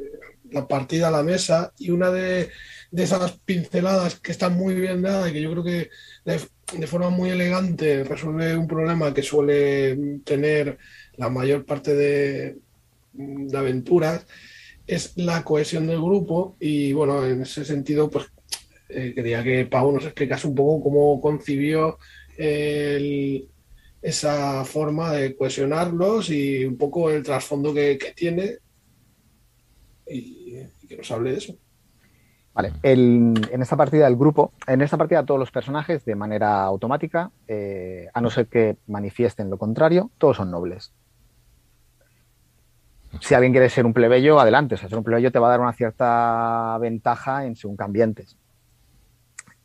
[0.52, 2.50] la partida a la mesa y una de,
[2.92, 5.90] de, esas pinceladas que están muy bien dadas y que yo creo que
[6.78, 10.78] de forma muy elegante resuelve un problema que suele tener
[11.18, 12.58] la mayor parte de,
[13.54, 14.26] aventuras,
[14.88, 18.28] es la cohesión del grupo y bueno, en ese sentido, pues
[18.90, 21.98] eh, quería que Pau nos explicase un poco cómo concibió
[24.02, 28.58] esa forma de cohesionarlos y un poco el trasfondo que, tiene
[30.08, 30.56] y
[30.88, 31.56] que nos hable de eso.
[32.54, 37.32] Vale, en esta partida del grupo, en esta partida todos los personajes de manera automática,
[37.48, 40.92] eh, a no ser que manifiesten lo contrario, todos son nobles.
[43.22, 44.76] Si alguien quiere ser un plebeyo, adelante.
[44.76, 48.38] O sea, ser un plebeyo te va a dar una cierta ventaja en según cambientes.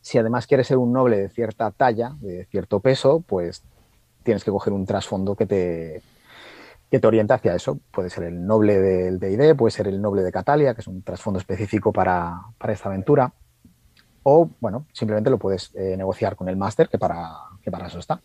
[0.01, 3.63] Si además quieres ser un noble de cierta talla, de cierto peso, pues
[4.23, 6.01] tienes que coger un trasfondo que te,
[6.89, 7.79] que te orienta hacia eso.
[7.91, 11.01] Puede ser el noble del DD, puede ser el noble de Catalia, que es un
[11.01, 13.33] trasfondo específico para, esta aventura.
[14.23, 17.99] O, bueno, simplemente lo puedes eh, negociar con el máster, que para, que para eso
[17.99, 18.21] está.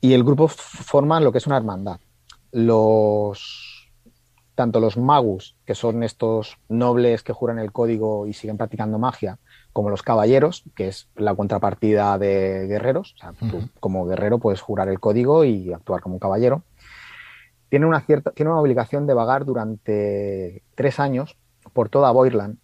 [0.00, 2.00] Y el grupo forma lo que es una hermandad.
[2.50, 3.88] Los,
[4.54, 9.38] tanto los magus, que son estos nobles que juran el código y siguen practicando magia,
[9.72, 13.14] como los caballeros, que es la contrapartida de guerreros.
[13.14, 16.62] O sea, tú como guerrero puedes jurar el código y actuar como un caballero.
[17.72, 21.38] Tiene una, cierta, una obligación de vagar durante tres años
[21.72, 22.58] por toda Boirland,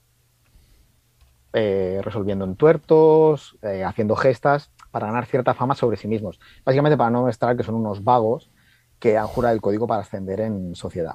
[1.55, 6.39] eh, resolviendo entuertos, eh, haciendo gestas, para ganar cierta fama sobre sí mismos.
[6.63, 8.51] Básicamente para no mostrar que son unos vagos
[8.99, 11.15] que han jurado el código para ascender en sociedad.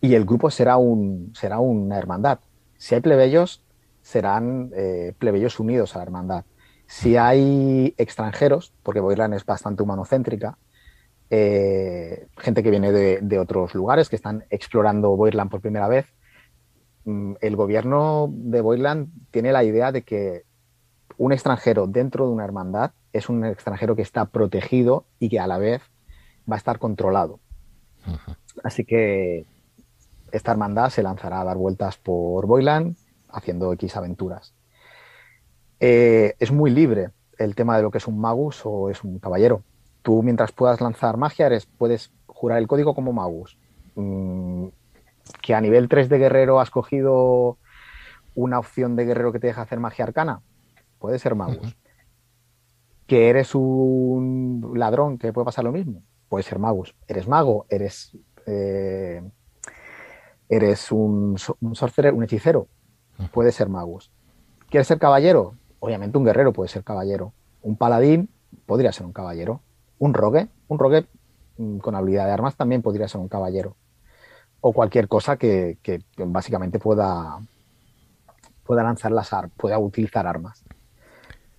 [0.00, 2.38] Y el grupo será, un, será una hermandad.
[2.78, 3.62] Si hay plebeyos,
[4.00, 6.46] serán eh, plebeyos unidos a la hermandad.
[6.86, 10.56] Si hay extranjeros, porque Boirland es bastante humanocéntrica,
[11.30, 16.06] eh, gente que viene de, otros lugares, que están explorando Boirland por primera vez,
[17.04, 20.44] mm, el gobierno de Boirland tiene la idea de que
[21.16, 25.46] un extranjero dentro de una hermandad es un extranjero que está protegido y que a
[25.46, 25.82] la vez
[26.50, 27.38] va a estar controlado.
[28.64, 29.46] Así que
[30.32, 32.96] esta hermandad se lanzará a dar vueltas por Boyland
[33.28, 34.54] haciendo X aventuras.
[35.78, 39.18] Eh, es muy libre el tema de lo que es un magus o es un
[39.18, 39.62] caballero.
[40.02, 43.58] Tú mientras puedas lanzar magia eres, puedes jurar el código como magus.
[43.94, 44.68] Mm,
[45.42, 47.58] que a nivel 3 de guerrero has cogido
[48.34, 50.42] una opción de guerrero que te deja hacer magia arcana,
[50.98, 51.76] puede ser magus.
[53.06, 56.94] Que eres un ladrón, que puede pasar lo mismo, puede ser magus.
[57.08, 59.22] Eres mago, eres eh,
[60.48, 62.68] eres un, un sorcerer, un hechicero,
[63.32, 64.10] puede ser magus.
[64.68, 65.54] ¿Quieres ser caballero?
[65.78, 67.32] Obviamente un guerrero puede ser caballero.
[67.62, 68.28] Un paladín
[68.66, 69.62] podría ser un caballero.
[70.00, 71.06] Un rogue, un rogue
[71.56, 73.76] mm, con habilidad de armas también podría ser un caballero.
[74.60, 75.78] O cualquier cosa que,
[76.16, 77.38] básicamente pueda,
[78.64, 80.64] pueda lanzar las armas, pueda utilizar armas.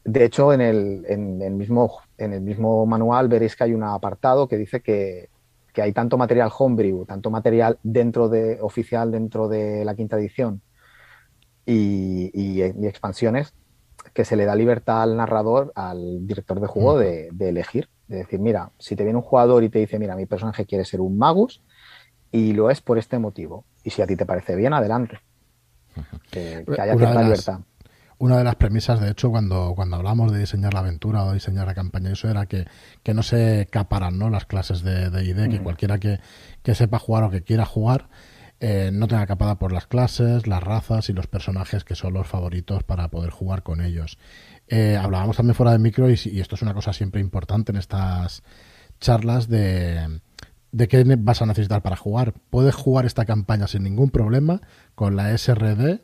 [0.03, 3.83] De hecho, en el, en, el mismo, en el mismo manual veréis que hay un
[3.83, 5.29] apartado que dice que
[5.73, 10.61] que hay tanto material homebrew, tanto material dentro de oficial dentro de la quinta edición
[11.65, 13.53] y, expansiones,
[14.13, 17.87] que se le da libertad al narrador, al director de juego, de, elegir.
[18.11, 20.83] De decir, mira, si te viene un jugador y te dice, mira, mi personaje quiere
[20.83, 21.61] ser un magus
[22.31, 23.63] y lo es por este motivo.
[23.83, 25.19] Y si a ti te parece bien, adelante.
[26.29, 27.59] Que, haya cierta libertad
[28.21, 31.65] una de las premisas, de hecho, cuando, cuando hablamos de diseñar la aventura o diseñar
[31.65, 32.67] la campaña, eso era que,
[33.15, 34.29] no se caparan ¿no?
[34.29, 36.19] las clases de, de ID, que cualquiera que,
[36.75, 38.09] sepa jugar o que quiera jugar
[38.59, 42.27] eh, no tenga capada por las clases, las razas y los personajes que son los
[42.27, 44.19] favoritos para poder jugar con ellos.
[44.71, 47.77] Eh, hablábamos también fuera de micro y, y, esto es una cosa siempre importante en
[47.77, 48.41] estas
[48.99, 50.21] charlas de,
[50.71, 52.33] de qué vas a necesitar para jugar.
[52.49, 54.61] Puedes jugar esta campaña sin ningún problema
[54.95, 56.01] con la SRD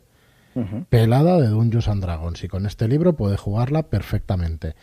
[0.88, 2.42] pelada de Dungeons and Dragons.
[2.42, 4.74] Y con este libro puede jugarla perfectamente.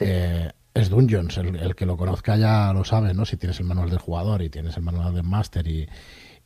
[0.00, 3.24] Eh, es Dungeons, el, que lo conozca ya lo sabe, ¿no?
[3.24, 5.88] Si tienes el manual del jugador y tienes el manual del máster y,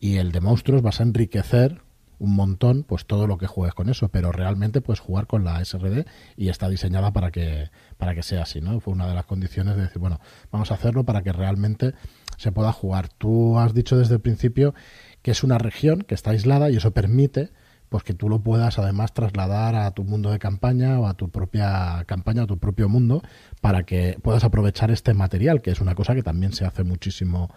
[0.01, 1.81] el de monstruos, vas a enriquecer
[2.19, 5.65] un montón pues todo lo que juegues con eso, pero realmente puedes jugar con la
[5.65, 8.81] SRD y está diseñada para que para que sea así, ¿no?
[8.81, 11.95] Fue una de las condiciones de decir, bueno, vamos a hacerlo para que realmente
[12.37, 13.09] se pueda jugar.
[13.09, 14.75] Tú has dicho desde el principio
[15.23, 17.51] que es una región que está aislada y eso permite
[17.89, 21.31] pues que tú lo puedas además trasladar a tu mundo de campaña o a tu
[21.31, 23.23] propia campaña, a tu propio mundo,
[23.61, 27.51] para que puedas aprovechar este material, que es una cosa que también se hace muchísimo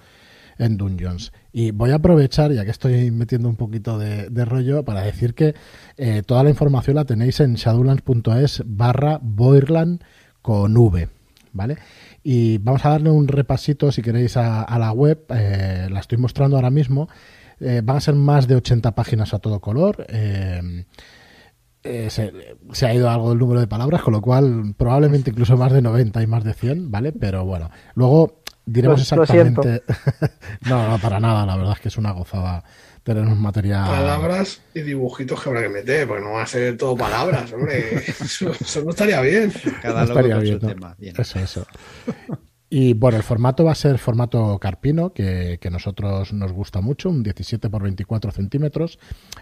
[0.60, 1.32] en Dungeons.
[1.52, 5.56] Y voy a aprovechar, ya que estoy metiendo un poquito de, rollo, para decir que
[5.98, 10.04] eh, toda la información la tenéis en shadowlands.es barra Boirland
[10.41, 11.10] con V,
[11.54, 11.78] ¿vale?
[12.24, 15.26] Y vamos a darle un repasito, si queréis, a, la web.
[15.30, 17.10] Eh, la estoy mostrando ahora mismo.
[17.60, 20.06] Eh, van a ser más de 80 páginas a todo color.
[21.82, 25.82] Se, ha ido algo del número de palabras, con lo cual probablemente incluso más de
[25.82, 27.13] 90 y más de 100, ¿vale?
[27.13, 28.39] Pero bueno, luego
[28.72, 29.84] diremos exactamente.
[30.68, 32.64] no, no, para nada, la verdad es que es una gozada
[33.04, 33.88] tener un material.
[33.88, 37.96] Palabras y dibujitos que habrá que meter, porque no va a ser todo palabras, hombre.
[38.08, 38.54] eso,
[38.84, 39.52] no estaría bien.
[39.82, 40.96] Cada no estaría bien, tema.
[40.98, 41.68] bien, Eso, eso.
[42.72, 47.10] Y bueno, el formato va a ser formato carpino, que, que nosotros nos gusta mucho,
[47.10, 49.00] un 17 por 24 centímetros.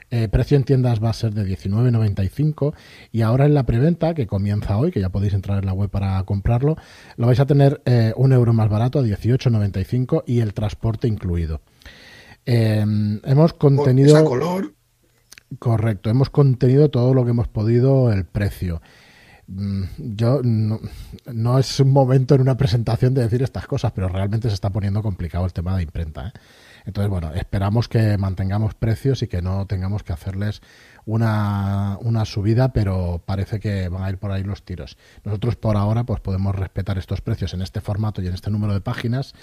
[0.09, 2.73] Eh, precio en tiendas va a ser de 19,95
[3.11, 5.89] y ahora en la preventa, que comienza hoy, que ya podéis entrar en la web
[5.89, 6.77] para comprarlo,
[7.17, 11.59] lo vais a tener eh, un euro más barato a 18,95 y el transporte incluido.
[12.45, 12.85] Eh,
[13.25, 14.23] hemos contenido...
[14.23, 14.73] color.
[15.59, 18.81] Correcto, hemos contenido todo lo que hemos podido el precio.
[19.47, 24.49] Mm, yo no, es un momento en una presentación de decir estas cosas, pero realmente
[24.49, 26.27] se está poniendo complicado el tema de imprenta.
[26.27, 26.31] ¿eh?
[26.87, 30.61] Entonces, bueno, esperamos que mantengamos precios y que no tengamos que hacerles
[31.05, 34.97] una, una subida, pero parece que van a ir por ahí los tiros.
[35.25, 38.73] Nosotros por ahora pues podemos respetar estos precios en este formato y en este número
[38.73, 39.35] de páginas.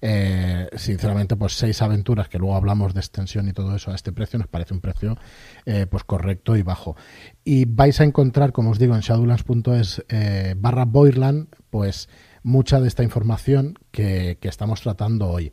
[0.00, 4.12] Eh, sinceramente, pues seis aventuras, que luego hablamos de extensión y todo eso a este
[4.12, 5.18] precio, nos parece un precio
[5.66, 6.96] eh, pues correcto y bajo.
[7.42, 12.08] Y vais a encontrar, como os digo, en shadowlands.es eh, barra Boirland, pues
[12.44, 15.52] mucha de esta información que, que estamos tratando hoy.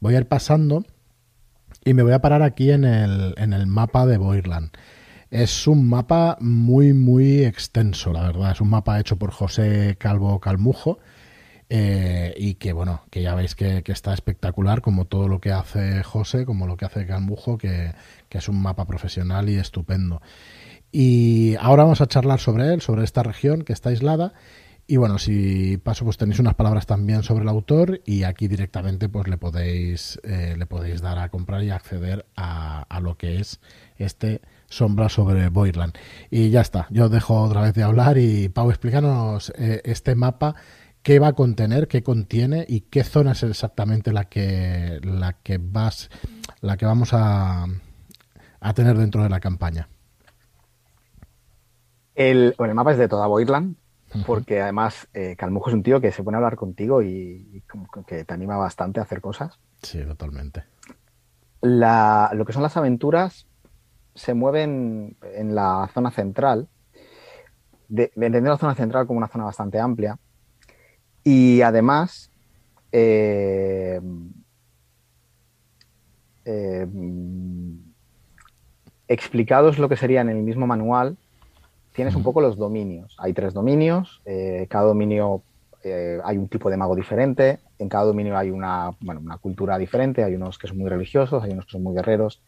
[0.00, 0.84] Voy a ir pasando
[1.84, 4.70] y me voy a parar aquí en el, en el mapa de Boirland.
[5.30, 8.50] Es un mapa muy, muy extenso, la verdad.
[8.50, 10.98] Es un mapa hecho por José Calvo Calmujo.
[11.72, 16.02] Eh, y que bueno, que ya veis que, está espectacular, como todo lo que hace
[16.02, 17.92] José, como lo que hace Calmujo, que,
[18.28, 20.20] que es un mapa profesional y estupendo.
[20.90, 24.32] Y ahora vamos a charlar sobre él, sobre esta región que está aislada.
[24.90, 29.08] Y bueno, si paso, pues tenéis unas palabras también sobre el autor y aquí directamente
[29.08, 33.38] pues le podéis, eh, le podéis dar a comprar y acceder a, a lo que
[33.38, 33.60] es
[33.98, 35.94] este sombra sobre Boirland.
[36.28, 40.56] Y ya está, yo dejo otra vez de hablar y Pau, explícanos eh, este mapa,
[41.04, 45.58] qué va a contener, qué contiene y qué zona es exactamente la que, la que
[45.62, 46.10] vas,
[46.62, 47.64] la que vamos a,
[48.58, 49.88] a tener dentro de la campaña.
[52.16, 53.76] El, el mapa es de toda Boirland,
[54.26, 57.62] porque además eh, Calmujo es un tío que se pone a hablar contigo y,
[58.06, 59.58] que te anima bastante a hacer cosas.
[59.82, 60.64] Sí, totalmente.
[61.60, 63.46] La, lo que son las aventuras
[64.14, 66.68] se mueven en la zona central,
[67.88, 70.18] de, entender la zona central como una zona bastante amplia,
[71.22, 72.30] y además
[72.92, 74.00] eh,
[76.44, 76.86] eh,
[79.06, 81.16] explicados lo que sería en el mismo manual,
[81.92, 83.16] tienes un poco los dominios.
[83.18, 85.42] Hay tres dominios, eh, cada dominio
[86.24, 90.22] hay un tipo de mago diferente, en cada dominio hay una, bueno, una cultura diferente,
[90.22, 92.42] hay unos que son muy religiosos, hay unos que son muy guerreros,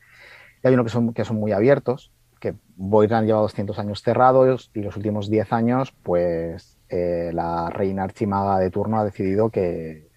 [0.62, 2.12] y hay unos que son, que son muy abiertos,
[2.43, 8.03] que Boylan lleva 200 años cerrados y los últimos 10 años, pues eh, la reina
[8.03, 10.11] archimaga de turno ha decidido que,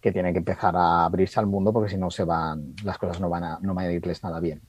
[0.00, 3.20] que tiene que empezar a abrirse al mundo porque si no se van, las cosas
[3.20, 4.62] no van a, no van a irles nada bien.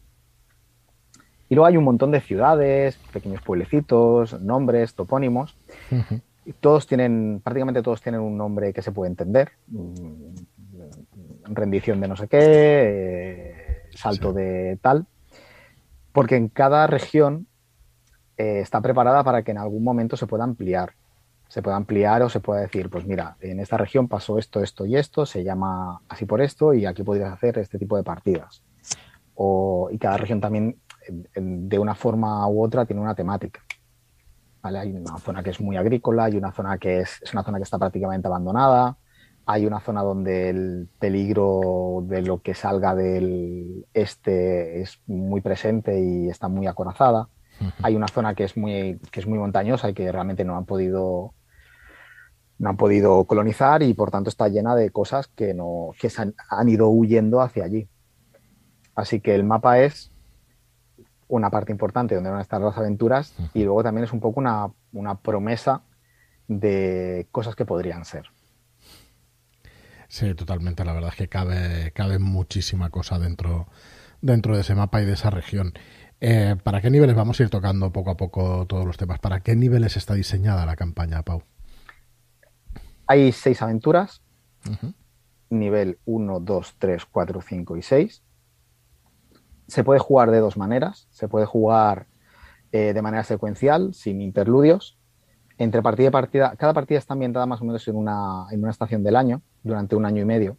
[1.50, 5.58] Y luego hay un montón de ciudades, pequeños pueblecitos, nombres, topónimos.
[6.46, 9.52] y todos tienen, prácticamente todos tienen un nombre que se puede entender.
[9.68, 10.36] Mm,
[11.46, 13.56] rendición de no sé qué, eh,
[13.92, 15.06] salto de tal,
[16.12, 17.48] porque en cada región
[18.38, 20.94] eh, está preparada para que en algún momento se pueda ampliar.
[21.48, 24.88] Se pueda ampliar o se pueda decir, pues mira, en esta región pasó esto, esto
[24.88, 28.64] y esto, se llama así por esto y aquí podrías hacer este tipo de partidas.
[29.36, 30.78] O, y cada región también,
[31.36, 33.62] de una forma u otra, tiene una temática.
[34.62, 37.58] Hay una zona que es muy agrícola, hay una zona que es, es una zona
[37.58, 38.98] que está prácticamente abandonada,
[39.46, 46.00] hay una zona donde el peligro de lo que salga del este es muy presente
[46.00, 47.28] y está muy acorazada.
[47.82, 50.66] Hay una zona que es muy, que es muy montañosa y que realmente no han
[50.66, 51.34] podido
[52.58, 56.34] no han podido colonizar y por tanto está llena de cosas que no que han,
[56.50, 57.90] han, ido huyendo hacia allí.
[58.96, 60.13] Así que el mapa es
[61.36, 64.40] una parte importante donde van a estar las aventuras y luego también es un poco
[64.40, 65.82] una, una promesa
[66.48, 68.30] de cosas que podrían ser.
[70.08, 70.86] Sí, totalmente.
[70.86, 73.68] La verdad es que cabe, cabe muchísima cosa dentro,
[74.22, 75.74] dentro de ese mapa y de esa región.
[76.22, 79.20] Eh, ¿Para qué niveles vamos a ir tocando poco a poco todos los temas?
[79.20, 81.42] ¿Para qué niveles está diseñada la campaña, Pau?
[83.08, 84.22] Hay seis aventuras.
[85.50, 88.24] Nivel 1, 2, 3, 4, 5 y 6.
[89.68, 91.08] Se puede jugar de dos maneras.
[91.12, 92.08] Se puede jugar
[92.72, 94.98] eh, de manera secuencial, sin interludios.
[95.58, 98.72] Entre partida y partida, cada partida está ambientada más o menos en una, en una
[98.72, 100.58] estación del año durante un año y medio.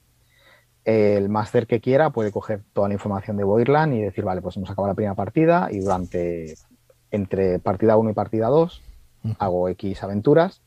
[0.85, 4.57] El máster que quiera puede coger toda la información de Boirland y decir, vale, pues
[4.57, 6.55] hemos acabado la primera partida y durante
[7.11, 8.83] entre partida 1 y partida 2
[9.39, 10.63] hago X aventuras,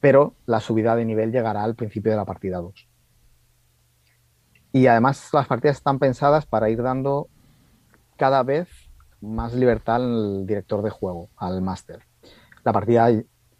[0.00, 2.88] pero la subida de nivel llegará al principio de la partida 2.
[4.72, 7.28] Y además las partidas están pensadas para ir dando
[8.16, 8.68] cada vez
[9.20, 12.00] más libertad al director de juego, al máster.
[12.64, 13.10] La partida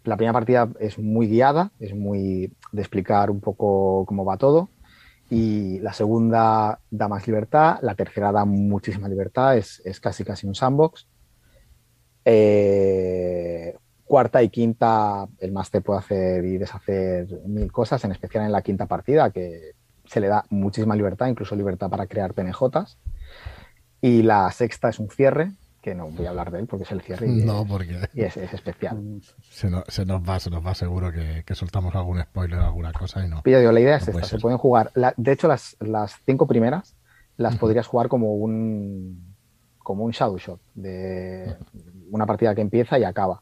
[0.07, 4.69] la primera partida es muy guiada, es muy de explicar un poco cómo va todo.
[5.29, 10.55] Y la segunda da más libertad, la tercera da muchísima libertad, es, casi casi un
[10.55, 11.07] sandbox.
[12.23, 18.53] Eh, cuarta y quinta, el máster puede hacer y deshacer mil cosas, en especial en
[18.53, 19.73] la quinta partida, que
[20.05, 22.97] se le da muchísima libertad, incluso libertad para crear PNJs.
[24.01, 26.91] Y la sexta es un cierre, que no voy a hablar de él porque es
[26.91, 29.21] el cierre y, no, porque es, especial.
[29.49, 33.29] Se, nos va, se nos va seguro que, soltamos algún spoiler o alguna cosa y
[33.29, 33.41] no.
[33.45, 36.95] la idea es esta, se pueden jugar, de hecho las, las cinco primeras
[37.37, 39.35] las podrías jugar como un,
[39.77, 41.55] como un shadow shot, de
[42.11, 43.41] una partida que empieza y acaba.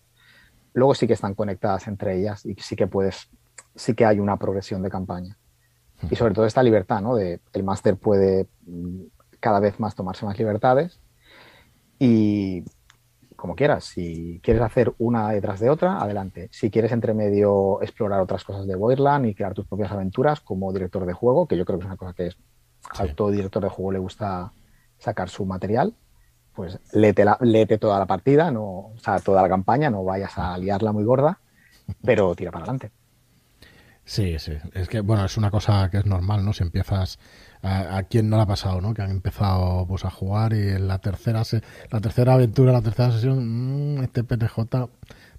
[0.73, 3.29] Luego sí que están conectadas entre ellas y sí que puedes,
[3.73, 5.37] sí que hay una progresión de campaña.
[6.11, 7.15] Y sobre todo esta libertad, ¿no?
[7.15, 8.47] De el máster puede
[9.45, 10.99] cada vez más tomarse más libertades
[11.99, 12.63] y
[13.35, 16.49] como quieras, si quieres hacer una detrás de otra, adelante.
[16.51, 20.73] Si quieres entre medio explorar otras cosas de Boirland y crear tus propias aventuras como
[20.73, 22.37] director de juego, que yo creo que es una cosa que es,
[22.89, 24.51] a todo director de juego le gusta
[24.97, 25.93] sacar su material,
[26.55, 27.37] pues léete, la,
[27.79, 31.37] toda la partida, no, o sea, toda la campaña, no vayas a liarla muy gorda,
[32.03, 32.89] pero tira para adelante.
[34.05, 34.53] Sí, sí.
[34.73, 36.53] Es que, bueno, es una cosa que es normal, ¿no?
[36.53, 37.17] Si empiezas
[37.65, 38.93] a, quien no le ha pasado, ¿no?
[38.93, 41.41] Que han empezado pues a jugar y en la tercera
[41.91, 44.87] la tercera aventura, la tercera sesión, mmm, este PNJ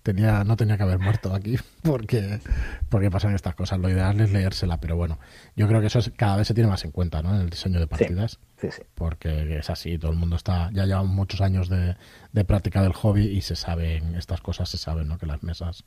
[0.03, 2.41] tenía no tenía que haber muerto aquí porque
[2.89, 3.79] porque pasan estas cosas.
[3.79, 5.19] Lo ideal es leérsela, pero bueno,
[5.55, 7.35] yo creo que eso cada vez se tiene más en cuenta, ¿no?
[7.35, 8.41] En el diseño de partidas.
[8.61, 11.97] Sí, sí, Porque es así, todo el mundo está ya lleva muchos años de,
[12.33, 15.19] de práctica del hobby y se saben estas cosas, se saben, ¿no?
[15.19, 15.85] Que las mesas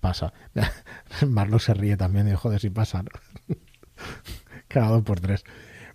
[0.00, 0.32] pasa.
[1.26, 3.10] Marlo se ríe también y joder si pasa, ¿no?
[4.68, 5.44] Cada dos por tres.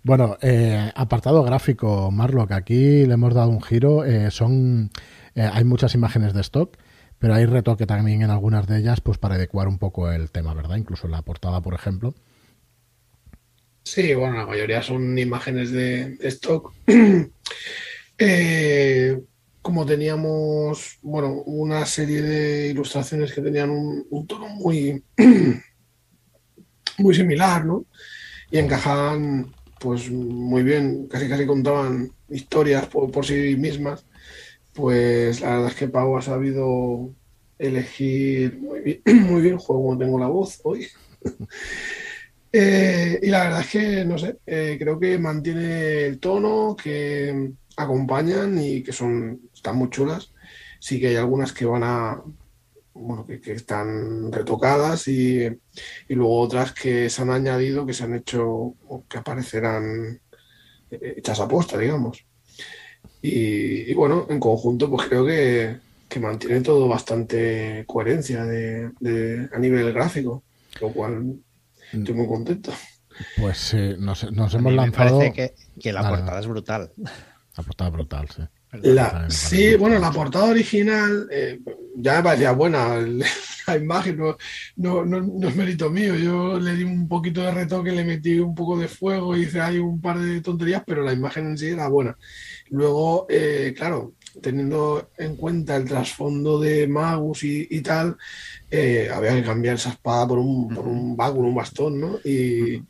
[0.02, 4.04] Bueno, eh, apartado gráfico, Marlock, aquí le hemos dado un giro.
[4.04, 4.90] Eh, son,
[5.34, 6.76] eh, hay muchas imágenes de stock,
[7.18, 10.54] pero hay retoque también en algunas de ellas, pues para adecuar un poco el tema,
[10.54, 10.76] ¿verdad?
[10.76, 12.14] Incluso la portada, por ejemplo.
[13.82, 16.72] Sí, bueno, la mayoría son imágenes de, stock.
[19.62, 25.02] como teníamos, bueno, una serie de ilustraciones que tenían un, un tono muy,
[26.98, 27.84] muy similar, ¿no?
[28.50, 34.04] Y encajaban pues muy bien, casi casi contaban historias por, sí mismas,
[34.74, 37.10] pues la verdad es que Pau ha sabido
[37.58, 40.86] elegir muy bien, muy bien juego tengo la voz hoy.
[42.50, 47.52] Eh, y la verdad es que, no sé, eh, creo que mantiene el tono, que
[47.76, 50.32] acompañan y que son, están muy chulas.
[50.80, 52.22] Sí que hay algunas que van a,
[52.98, 58.14] bueno, que, están retocadas y, y, luego otras que se han añadido, que se han
[58.14, 60.20] hecho o que aparecerán
[60.90, 62.24] eh, hechas a posta, digamos.
[63.20, 65.76] Y, bueno, en conjunto, pues creo que,
[66.08, 70.44] que mantiene todo bastante coherencia de, a nivel gráfico,
[70.80, 71.34] lo cual
[71.92, 72.72] estoy muy contento.
[73.40, 75.18] Pues nos, hemos lanzado.
[75.18, 76.92] Me parece que, la portada es brutal.
[77.56, 78.42] La portada brutal, sí.
[78.72, 81.58] La, sí, bueno, la portada original eh,
[81.96, 82.96] ya me parecía buena.
[83.66, 84.34] La imagen no,
[84.76, 86.16] no, no, es mérito mío.
[86.16, 89.78] Yo le di un poquito de retoque, le metí un poco de fuego, hice ahí
[89.78, 92.16] un par de tonterías, pero la imagen en sí era buena.
[92.70, 98.16] Luego, eh, claro, teniendo en cuenta el trasfondo de Magus y, tal,
[98.70, 102.18] eh, había que cambiar esa espada por un, por un báculo, un bastón, ¿no?
[102.24, 102.82] Y,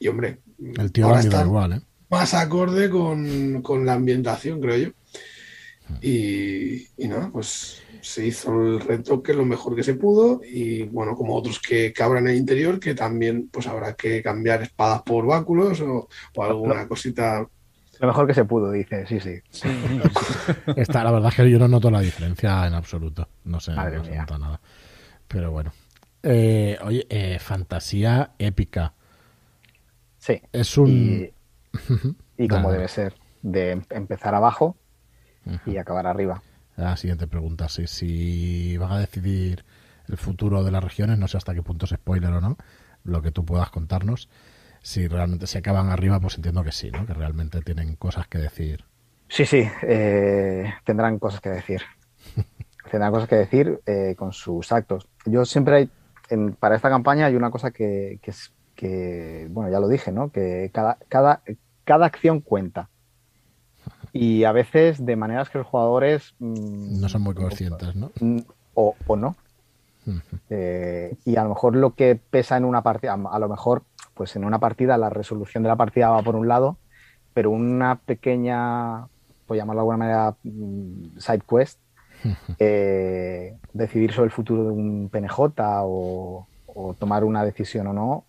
[0.00, 1.80] y hombre, el tío ahora está igual, ¿eh?
[2.10, 4.90] más acorde con, con la ambientación, creo yo.
[6.00, 11.34] Y, nada, pues se hizo el retoque lo mejor que se pudo y bueno, como
[11.34, 15.80] otros que cabran en el interior, que también pues habrá que cambiar espadas por báculos
[15.80, 16.08] o,
[16.42, 17.46] alguna cosita.
[18.00, 19.40] Lo mejor que se pudo, dice, sí, sí.
[20.76, 23.28] Está, la verdad es que yo no noto la diferencia en absoluto.
[23.44, 24.60] No sé, no se nota nada.
[25.28, 25.72] Pero bueno.
[26.22, 28.94] Eh, oye, eh, fantasía épica.
[30.18, 30.40] Sí.
[30.52, 31.30] Es un.
[32.36, 34.76] Y, como debe ser, de empezar abajo
[35.66, 36.42] y acabar arriba.
[36.76, 39.64] La siguiente pregunta, si, si van a decidir
[40.08, 42.56] el futuro de las regiones, no sé hasta qué punto es spoiler o no,
[43.04, 44.28] lo que tú puedas contarnos.
[44.82, 47.06] Si realmente se acaban arriba, pues entiendo que sí, ¿no?
[47.06, 48.84] Que realmente tienen cosas que decir.
[49.28, 51.82] Sí, sí, eh, tendrán cosas que decir.
[52.90, 55.08] tendrán cosas que decir eh, con sus actos.
[55.24, 55.90] Yo siempre hay,
[56.58, 60.30] para esta campaña hay una cosa que, que, es, que, bueno, ya lo dije, ¿no?
[60.30, 61.42] Que cada, cada,
[61.84, 62.90] cada acción cuenta
[64.14, 66.34] y a veces de maneras que los jugadores...
[66.38, 68.12] Mm, no son muy conscientes, ¿no?
[68.20, 68.38] Mm,
[68.74, 69.36] o, o no.
[70.50, 73.82] Eh, y a lo mejor lo que pesa en una partida, a lo mejor
[74.14, 76.76] pues en una partida la resolución de la partida va por un lado,
[77.32, 79.08] pero una pequeña,
[79.46, 81.80] por llamarlo de alguna manera, mm, side quest,
[82.60, 86.46] eh, decidir sobre el futuro de un PNJ o,
[87.00, 88.24] tomar una decisión o no,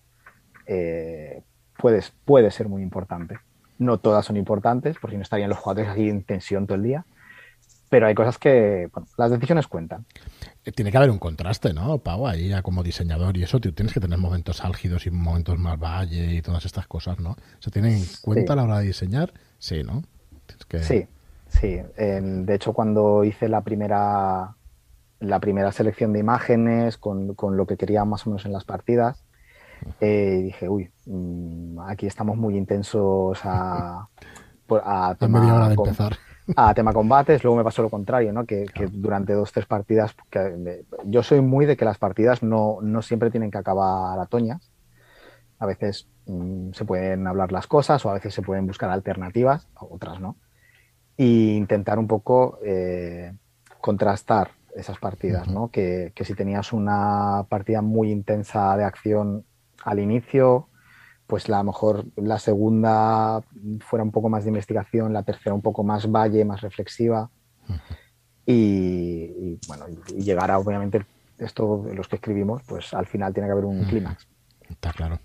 [0.66, 1.44] eh,
[1.78, 3.38] puede ser muy importante.
[3.78, 7.06] No todas son importantes, porque no estarían los jugadores aquí en tensión todo el día.
[7.90, 10.06] Pero hay cosas que, bueno, las decisiones cuentan.
[10.66, 12.28] Eh, tiene que haber un contraste, ¿no, Pau?
[12.28, 15.80] Ahí ya como diseñador y eso, tú tienes que tener momentos álgidos y momentos más
[15.80, 17.36] valle y todas estas cosas, ¿no?
[17.60, 19.34] ¿Se tiene en cuenta a la hora de diseñar?
[19.60, 20.04] Sí, ¿no?
[20.82, 21.08] Sí,
[21.48, 21.80] sí.
[21.98, 24.56] de hecho, cuando hice la primera,
[25.20, 28.64] la primera selección de imágenes con, con lo que quería más o menos en las
[28.64, 29.25] partidas,
[30.00, 34.08] eh, dije, uy, mm, aquí estamos muy intensos a,
[34.84, 36.18] a tema, empezar.
[36.56, 38.46] a tema combates, luego me pasó lo contrario, ¿no?
[38.46, 40.16] Que, durante dos, tres partidas,
[41.06, 44.72] yo soy muy de que las partidas no, no siempre tienen que acabar a toñas.
[45.58, 49.68] A veces mm, se pueden hablar las cosas o a veces se pueden buscar alternativas,
[49.76, 50.36] otras no.
[51.18, 53.34] Y intentar un poco eh,
[53.80, 55.70] contrastar esas partidas, ¿no?
[55.70, 59.46] Que, que, si tenías una partida muy intensa de acción
[59.86, 60.68] al inicio,
[61.28, 63.42] pues a lo mejor la segunda
[63.80, 67.30] fuera un poco más de investigación, la tercera un poco más valle, más reflexiva.
[68.46, 71.06] y, bueno, y llegar obviamente,
[71.38, 74.28] esto, los que escribimos, pues al final tiene que haber un clímax.
[74.70, 75.20] Está claro.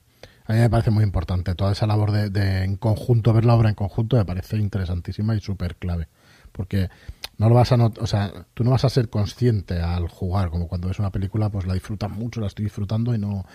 [0.47, 1.55] A mí me parece muy importante.
[1.55, 5.35] Toda esa labor de, de en conjunto, ver la obra en conjunto, me parece interesantísima
[5.35, 6.09] y súper clave.
[6.53, 6.89] Porque
[7.39, 10.69] no lo vas a o sea, tú no vas a ser consciente al jugar, como
[10.69, 13.47] cuando ves una película, pues la disfrutas mucho, la estoy disfrutando y no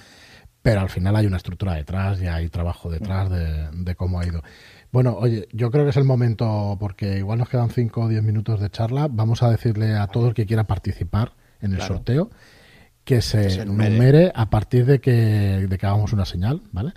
[0.66, 4.42] pero al final hay una estructura detrás y hay trabajo detrás de, cómo ha ido.
[4.92, 8.24] Bueno, oye, yo creo que es el momento, porque igual nos quedan 5 o 10
[8.24, 12.32] minutos de charla, vamos a decirle a todo el que quiera participar en el sorteo
[13.04, 14.32] que se, numere.
[14.34, 15.12] a partir de que,
[15.70, 16.94] de que hagamos una señal, ¿vale?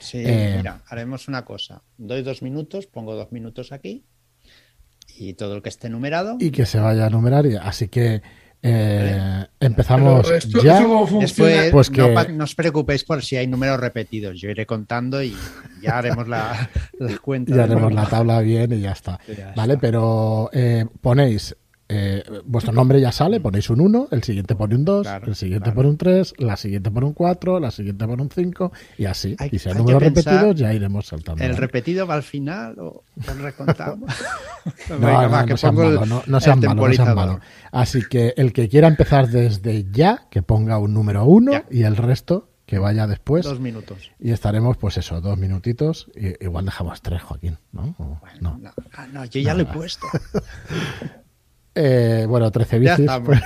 [0.00, 1.80] Sí, eh, mira, haremos una cosa.
[1.96, 4.04] Doy dos minutos, pongo dos minutos aquí
[5.16, 6.36] y todo el que esté numerado.
[6.40, 7.46] Y que se vaya a numerar.
[7.62, 8.20] Así que
[8.62, 10.28] eh, empezamos
[10.62, 10.80] ya.
[11.20, 12.32] Después, pues que...
[12.32, 14.40] no, os preocupéis por si hay números repetidos.
[14.40, 15.34] Yo iré contando y
[15.82, 16.68] ya haremos la,
[17.22, 17.54] cuenta.
[17.54, 19.20] Ya haremos la tabla bien y ya está.
[19.54, 21.56] vale, pero eh, ponéis
[21.90, 25.72] eh, vuestro nombre ya sale, ponéis un 1, el siguiente pone un 2, el siguiente
[25.72, 29.36] pone un 3, la siguiente pone un 4, la siguiente pone un 5 y así.
[29.50, 31.42] y si hay números repetidos ya iremos saltando.
[31.42, 34.12] ¿El repetido va al final o el recontamos?
[34.90, 37.40] no, no, no, sean malo, no, no sean malo, no sean malo.
[37.72, 41.96] Así que el que quiera empezar desde ya, que ponga un número 1 y el
[41.96, 43.46] resto que vaya después.
[43.46, 44.10] Dos minutos.
[44.20, 46.10] Y estaremos, pues eso, dos minutitos.
[46.14, 47.96] Y, igual dejamos tres, Joaquín, ¿no?
[48.42, 48.60] no.
[48.92, 49.24] Ah, no.
[49.24, 50.06] yo ya lo he puesto.
[51.80, 53.10] Eh, bueno, 13 bicis.
[53.24, 53.40] Pues,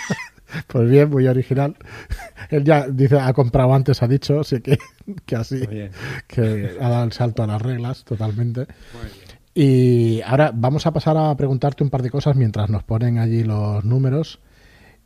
[0.66, 1.76] pues, bien, muy original.
[2.48, 4.78] Él ya dice, ha comprado antes, ha dicho, así que,
[5.26, 5.60] que así,
[6.26, 8.66] que ha dado el salto a las reglas totalmente.
[9.52, 13.44] Y ahora vamos a pasar a preguntarte un par de cosas mientras nos ponen allí
[13.44, 14.40] los números.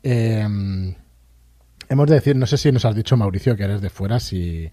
[0.05, 0.95] Em,
[1.89, 4.71] hemos de decir, no sé si nos has dicho, Mauricio, que eres de fuera, si,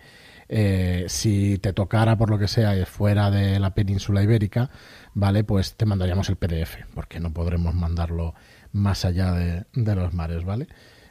[0.50, 4.70] eh, si te tocara por lo que sea fuera de la península ibérica,
[5.18, 5.43] ¿vale?
[5.43, 8.36] Pues te mandaríamos el PDF, porque no podremos mandarlo
[8.72, 10.68] más allá de, los mares, ¿vale?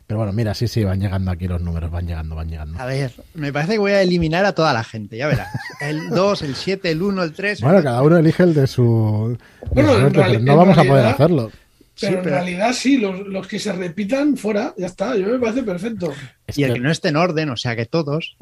[0.07, 2.79] Pero bueno, mira, sí, sí, van llegando aquí los números, van llegando, van llegando.
[2.81, 5.49] A ver, me parece que voy a eliminar a toda la gente, ya verás.
[5.81, 7.61] El 2, el 7, el 1, el 3.
[7.61, 9.37] Bueno, cada uno elige el de su.
[9.73, 10.09] bueno,
[10.41, 11.51] no vamos a poder hacerlo.
[12.01, 16.13] Pero, en realidad sí, los, que se repitan fuera, ya está, yo me parece perfecto.
[16.55, 18.37] y el que no esté en orden, o sea que todos.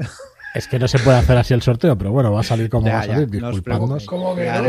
[0.55, 2.89] Es que no se puede hacer así el sorteo, pero bueno, va a salir como
[2.89, 4.07] va a salir, disculpadnos.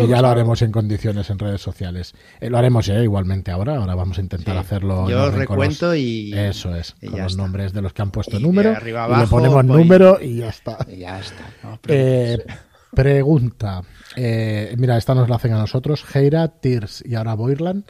[0.01, 2.15] y ya lo haremos en condiciones en redes sociales.
[2.41, 5.07] Eh, lo haremos ya igualmente ahora, ahora vamos a intentar hacerlo.
[5.07, 6.33] Yo recuento y.
[6.33, 8.73] Eso es, con los nombres de los que han puesto número.
[8.81, 10.79] y le ponemos número y ya está.
[10.87, 11.43] ya está.
[11.87, 12.43] Eh,
[12.91, 13.83] pregunta.
[14.15, 16.03] Eh, mira, esta nos la hacen a nosotros.
[16.15, 17.83] Heira, Tears y ahora Boirland.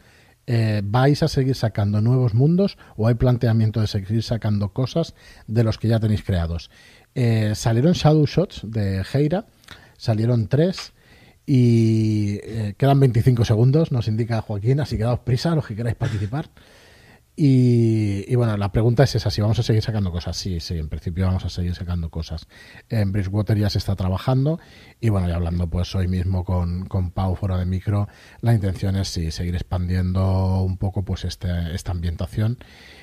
[0.84, 5.16] ¿Vais a seguir sacando nuevos mundos o hay planteamiento de seguir sacando cosas
[5.48, 6.70] de los que ya tenéis creados?
[7.16, 9.46] Eh, salieron Shadow Shots de Heira,
[9.98, 10.94] salieron tres
[11.46, 15.96] y eh, quedan 25 segundos, nos indica Joaquín, así que daos prisa los que queráis
[15.96, 16.50] participar.
[17.38, 20.38] Y, bueno, la pregunta es esa, si vamos a seguir sacando cosas.
[20.38, 22.48] Sí, sí, en principio vamos a seguir sacando cosas.
[22.88, 24.58] En Bridgewater ya se está trabajando
[25.02, 28.08] y bueno, ya hablando pues hoy mismo con, con Pau fuera de micro,
[28.40, 32.58] la intención es sí, seguir expandiendo un poco pues este, esta ambientación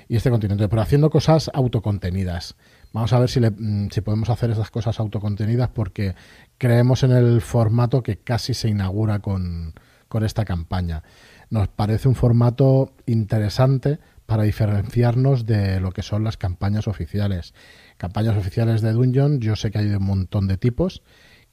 [0.09, 2.57] y este continente, pero haciendo cosas autocontenidas.
[2.93, 6.15] Vamos a ver si, mm, si podemos hacer esas cosas autocontenidas porque
[6.59, 9.75] creemos en el formato que casi se inaugura con,
[10.09, 11.03] con esta campaña.
[11.51, 17.55] Nos parece un formato interesante para diferenciarnos de lo que son las campañas oficiales.
[17.97, 21.03] Campañas oficiales de Dungeon, yo sé que hay un montón de tipos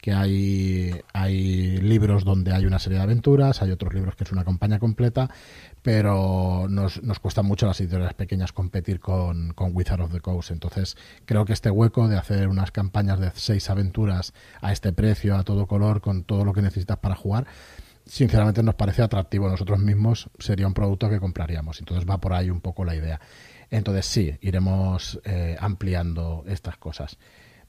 [0.01, 4.31] que hay, hay libros donde hay una serie de aventuras, hay otros libros que es
[4.31, 5.29] una campaña completa,
[5.81, 10.51] pero nos, nos cuesta mucho las editoriales pequeñas competir con, con Wizard of the Coast.
[10.51, 15.35] Entonces, creo que este hueco de hacer unas campañas de seis aventuras a este precio,
[15.35, 17.47] a todo color, con todo lo que necesitas para jugar,
[18.05, 19.49] sinceramente nos parece atractivo.
[19.49, 21.79] Nosotros mismos sería un producto que compraríamos.
[21.79, 23.19] Entonces, va por ahí un poco la idea.
[23.69, 27.17] Entonces, sí, iremos eh, ampliando estas cosas.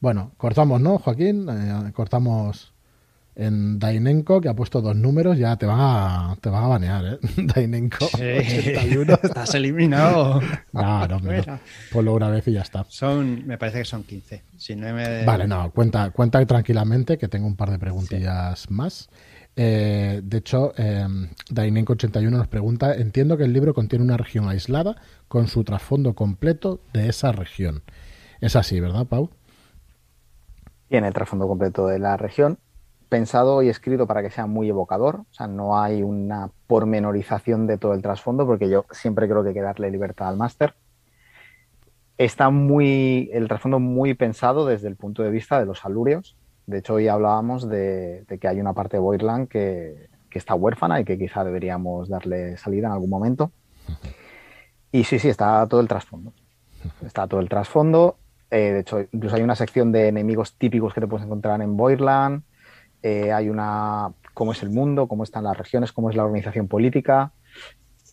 [0.01, 1.47] Bueno, cortamos, ¿no, Joaquín?
[1.49, 2.73] Eh, cortamos
[3.35, 7.05] en Dainenko, que ha puesto dos números, ya te van a, te van a banear,
[7.05, 7.19] ¿eh?
[7.37, 8.23] Dainenko, sí.
[8.23, 9.19] 81.
[9.23, 10.41] Estás eliminado.
[10.73, 11.61] No, no, no.
[11.93, 12.85] Ponlo una vez y ya está.
[12.89, 14.43] Son, me parece que son 15.
[14.57, 14.89] Si no
[15.25, 19.09] Vale, no, cuenta, cuenta tranquilamente que tengo un par de preguntillas más.
[19.57, 21.07] Eh, de hecho, eh,
[21.51, 24.97] Dainenko81 nos pregunta, entiendo que el libro contiene una región aislada
[25.29, 27.83] con su trasfondo completo de esa región.
[28.41, 29.31] Es así, ¿verdad, Pau?
[30.89, 32.59] Tiene el trasfondo completo de la región,
[33.11, 37.77] pensado y escrito para que sea muy evocador, o sea, no hay una pormenorización de
[37.77, 40.75] todo el trasfondo, porque yo siempre creo que hay que darle libertad al máster.
[42.17, 46.37] Está muy, el trasfondo muy pensado desde el punto de vista de los alurios.
[46.67, 51.01] De hecho, hoy hablábamos de, que hay una parte de Boirland que, que, está huérfana
[51.01, 53.51] y que quizá deberíamos darle salida en algún momento.
[54.93, 56.33] Y sí, sí, está todo el trasfondo.
[57.05, 58.17] Está todo el trasfondo.
[58.51, 61.77] Eh, de hecho, incluso hay una sección de enemigos típicos que te puedes encontrar en
[61.77, 62.43] Boirland.
[63.03, 66.69] Eh, hay una cómo es el mundo, cómo están las regiones, cómo es la organización
[66.69, 67.33] política.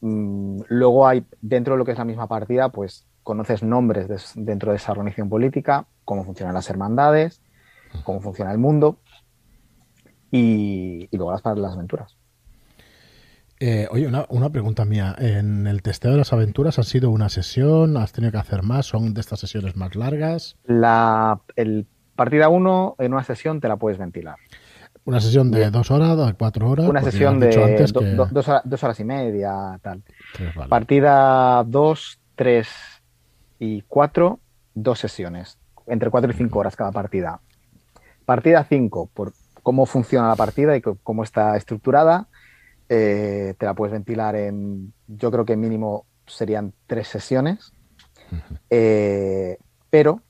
[0.02, 4.72] Mm, luego hay, dentro de lo que es la misma partida, pues conoces nombres dentro
[4.72, 7.42] de esa organización política, cómo funcionan las hermandades,
[8.04, 9.00] cómo funciona el mundo
[10.32, 12.18] y, luego las, las aventuras.
[13.60, 15.16] Eh, oye, una, pregunta mía.
[15.18, 17.98] ¿En el testeo de las aventuras ha sido una sesión?
[17.98, 18.86] ¿Has tenido que hacer más?
[18.86, 20.58] ¿Son de estas sesiones más largas?
[20.66, 24.36] La el partida 1 en una sesión te la puedes ventilar.
[25.08, 26.90] ¿Una sesión de dos horas, cuatro horas?
[26.90, 30.04] Una sesión de dos, horas, y media, tal.
[30.68, 32.68] Partida 2, 3
[33.60, 34.40] y 4,
[34.74, 35.58] dos sesiones.
[35.88, 37.40] Entre 4 y 5 horas cada partida.
[38.26, 39.32] Partida 5, por
[39.64, 42.28] cómo funciona la partida y cómo está estructurada
[42.90, 47.72] eh, te la puedes ventilar en, yo creo que mínimo serían tres sesiones,
[48.70, 49.58] eh,
[49.90, 50.22] pero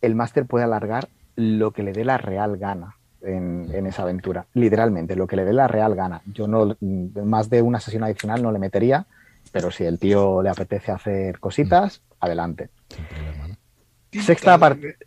[0.00, 5.16] el máster puede alargar lo que le dé la real gana en, esa aventura, literalmente,
[5.16, 6.22] lo que le dé la real gana.
[6.26, 9.06] Yo no, más de una sesión adicional no le metería,
[9.52, 12.68] pero si el tío le apetece hacer cositas, adelante.
[14.12, 14.58] Sexta,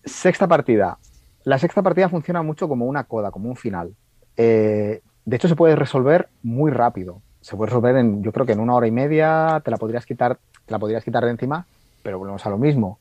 [0.05, 0.97] sexta partida.
[1.43, 3.93] La sexta partida funciona mucho como una coda, como un final.
[4.37, 7.21] Eh, de hecho, se puede resolver muy rápido.
[7.41, 10.05] Se puede resolver en, yo creo que en una hora y media te la podrías
[10.05, 11.65] quitar, te la podrías quitar de encima,
[12.03, 12.99] pero volvemos a lo mismo.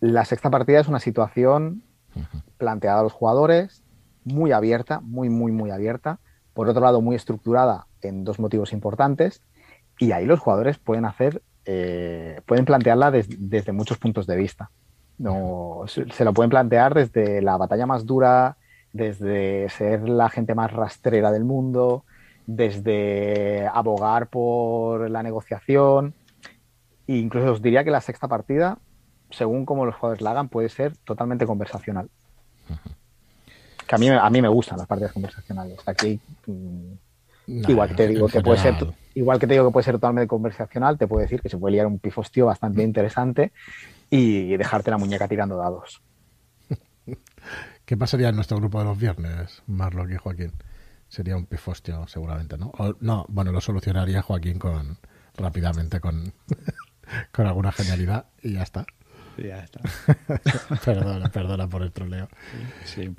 [0.00, 1.82] La sexta partida es una situación
[2.56, 3.82] planteada a los jugadores,
[4.32, 6.18] muy abierta, muy, muy, muy abierta.
[6.54, 9.42] Por otro lado, muy estructurada en dos motivos importantes.
[9.98, 14.70] Y ahí los jugadores pueden hacer, eh, pueden plantearla desde muchos puntos de vista.
[15.18, 18.56] No, se, lo pueden plantear desde la batalla más dura
[18.92, 22.04] desde ser la gente más rastrera del mundo,
[22.46, 26.14] desde abogar por la negociación.
[27.06, 28.78] E incluso os diría que la sexta partida,
[29.30, 32.08] según como los jugadores la hagan, puede ser totalmente conversacional.
[33.88, 35.78] Que a mí, a mí me gustan las partidas conversacionales.
[35.86, 36.92] Aquí, mm,
[37.46, 38.74] igual que te digo que puede ser,
[39.14, 41.72] igual que te digo que puede ser totalmente conversacional, te puedo decir que se puede
[41.72, 43.52] liar un pifostio bastante interesante
[44.10, 46.02] y dejarte la muñeca tirando dados.
[47.86, 50.52] ¿Qué pasaría en nuestro grupo de los viernes, Marlock y Joaquín?
[51.08, 52.72] Sería un pifostio, seguramente, ¿no?
[53.00, 54.98] no, bueno, lo solucionaría Joaquín con
[55.34, 56.34] rápidamente con,
[57.32, 58.84] con alguna genialidad y ya está.
[59.38, 59.80] Ya está.
[60.84, 62.28] perdona, perdona por el troleo.
[62.84, 63.10] Sí.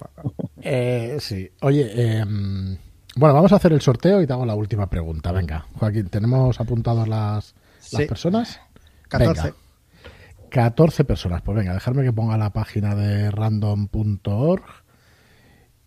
[0.62, 1.50] Eh, sí.
[1.62, 2.78] Oye, em,
[3.16, 5.32] bueno, vamos a hacer el sorteo y te hago la última pregunta.
[5.32, 7.56] Venga, Joaquín, ¿tenemos apuntadas las,
[7.92, 8.60] las personas?
[9.08, 9.54] 14.
[10.50, 11.42] 14 personas.
[11.42, 14.64] Pues venga, dejarme que ponga la página de random.org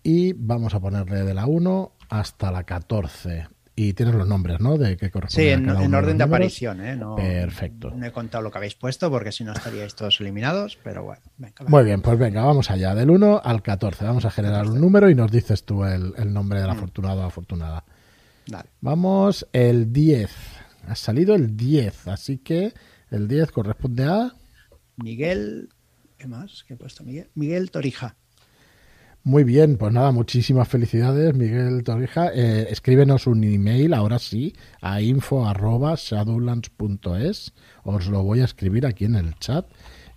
[0.03, 3.49] y vamos a ponerle de la 1 hasta la 14.
[3.75, 4.77] Y tienes los nombres, ¿no?
[4.77, 5.45] De qué corresponde.
[5.45, 6.99] Sí, en, orden de, aparición, ¿eh?
[7.16, 7.91] Perfecto.
[7.97, 11.23] No he contado lo que habéis puesto porque si no estaríais todos eliminados, pero bueno.
[11.68, 12.95] Muy bien, pues venga, vamos allá.
[12.95, 14.05] Del 1 al 14.
[14.05, 16.73] Vamos a generar un número y nos dices tú el, nombre del mm.
[16.73, 17.85] afortunado o afortunada.
[18.47, 18.68] Dale.
[18.83, 20.31] Vamos, el 10.
[20.89, 22.75] Ha salido el 10, así que
[23.11, 24.35] el 10 corresponde a...
[24.97, 25.70] Miguel,
[26.18, 26.64] ¿qué más?
[26.68, 27.31] ¿Qué he puesto Miguel?
[27.35, 28.16] Miguel Torija.
[29.25, 32.33] Muy bien, pues nada, muchísimas felicidades, Miguel Torija.
[32.35, 37.53] Eh, escríbenos un email, ahora sí, a info.shadowlands.es.
[37.85, 39.64] Os lo voy a escribir aquí en el chat.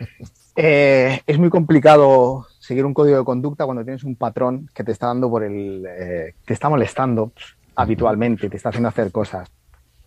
[0.60, 4.90] Eh, es muy complicado seguir un código de conducta cuando tienes un patrón que te
[4.90, 5.86] está dando por el.
[5.86, 7.30] Eh, te está molestando
[7.78, 9.48] habitualmente, te está haciendo hacer cosas.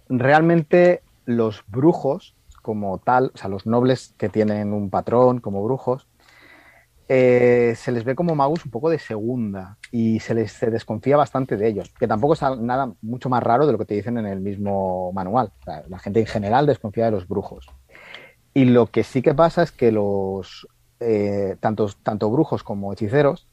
[0.10, 6.06] Realmente los brujos, como tal, o sea, los nobles que tienen un patrón como brujos,
[7.08, 11.56] eh, se les ve como magos un poco de segunda y se les desconfía bastante
[11.56, 14.26] de ellos, que tampoco es nada mucho más raro de lo que te dicen en
[14.26, 15.52] el mismo manual.
[15.88, 17.68] la gente en general desconfía de los brujos.
[18.54, 20.68] Y lo que sí que pasa es que los
[21.00, 23.48] eh, tanto brujos como hechiceros,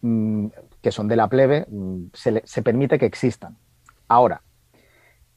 [0.00, 3.56] que son de la plebe, mm, se, permite que existan.
[4.08, 4.42] Ahora,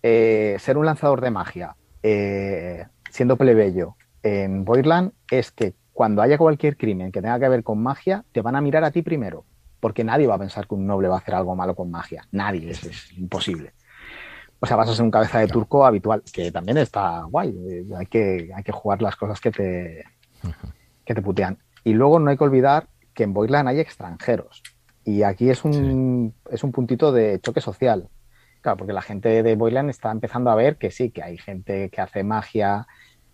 [0.04, 6.38] eh, ser un lanzador de magia eh, siendo plebeyo en Voidland es que cuando haya
[6.38, 9.44] cualquier crimen que tenga que ver con magia, te van a mirar a ti primero,
[9.80, 12.26] porque nadie va a pensar que un noble va a hacer algo malo con magia.
[12.32, 13.74] Nadie, es imposible.
[14.62, 17.50] O sea, vas a ser un cabeza de turco habitual, que también está guay.
[17.70, 20.04] Eh, hay que, hay que jugar las cosas que te,
[21.06, 21.58] que te putean.
[21.84, 24.64] Y luego no hay que olvidar que en Boyland hay extranjeros.
[25.04, 28.10] Y aquí es un, es un puntito de choque social.
[28.62, 31.90] Claro, porque la gente de Boyland está empezando a ver que sí, que hay gente
[31.90, 32.88] que hace magia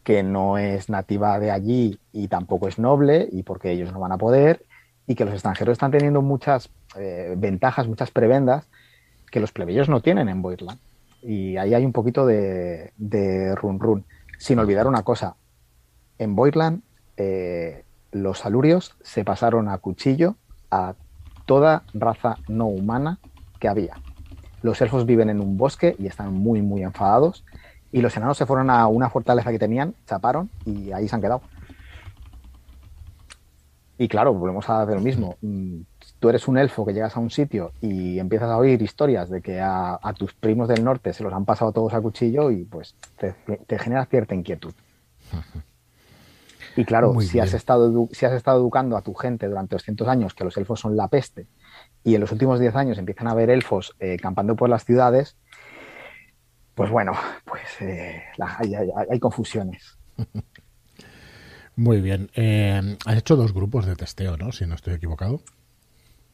[0.03, 4.11] que no es nativa de allí y tampoco es noble y porque ellos no van
[4.11, 4.63] a poder
[5.07, 8.67] y que los extranjeros están teniendo muchas eh, ventajas, muchas prebendas
[9.31, 10.79] que los plebeyos no tienen en Boyland.
[11.23, 12.91] Y ahí hay un poquito de,
[13.55, 14.05] run run.
[14.37, 15.35] Sin olvidar una cosa,
[16.19, 16.83] en Boirland
[17.17, 17.84] eh,
[18.15, 20.35] los alurios se pasaron a cuchillo
[20.71, 20.93] a
[21.45, 23.19] toda raza no humana
[23.59, 23.97] que había.
[24.61, 27.43] Los elfos viven en un bosque y están muy, muy enfadados.
[27.91, 31.21] Y los enanos se fueron a una fortaleza que tenían, chaparon y ahí se han
[31.21, 31.41] quedado.
[33.97, 35.35] Y claro, volvemos a hacer lo mismo.
[35.41, 35.81] Mm,
[36.19, 39.41] tú eres un elfo que llegas a un sitio y empiezas a oír historias de
[39.41, 42.95] que a, tus primos del norte se los han pasado todos a cuchillo y pues
[43.17, 43.35] te,
[43.77, 44.73] genera cierta inquietud.
[46.75, 50.33] Y claro, si has, estado, si has estado educando a tu gente durante 200 años
[50.33, 51.47] que los elfos son la peste
[52.03, 55.37] y en los últimos 10 años empiezan a ver elfos eh, campando por las ciudades,
[56.75, 57.13] pues bueno,
[57.45, 58.23] pues eh,
[59.09, 59.97] hay, confusiones.
[61.77, 62.29] Muy bien.
[62.35, 64.51] Eh, has hecho dos grupos de testeo, ¿no?
[64.51, 65.41] Si no estoy equivocado.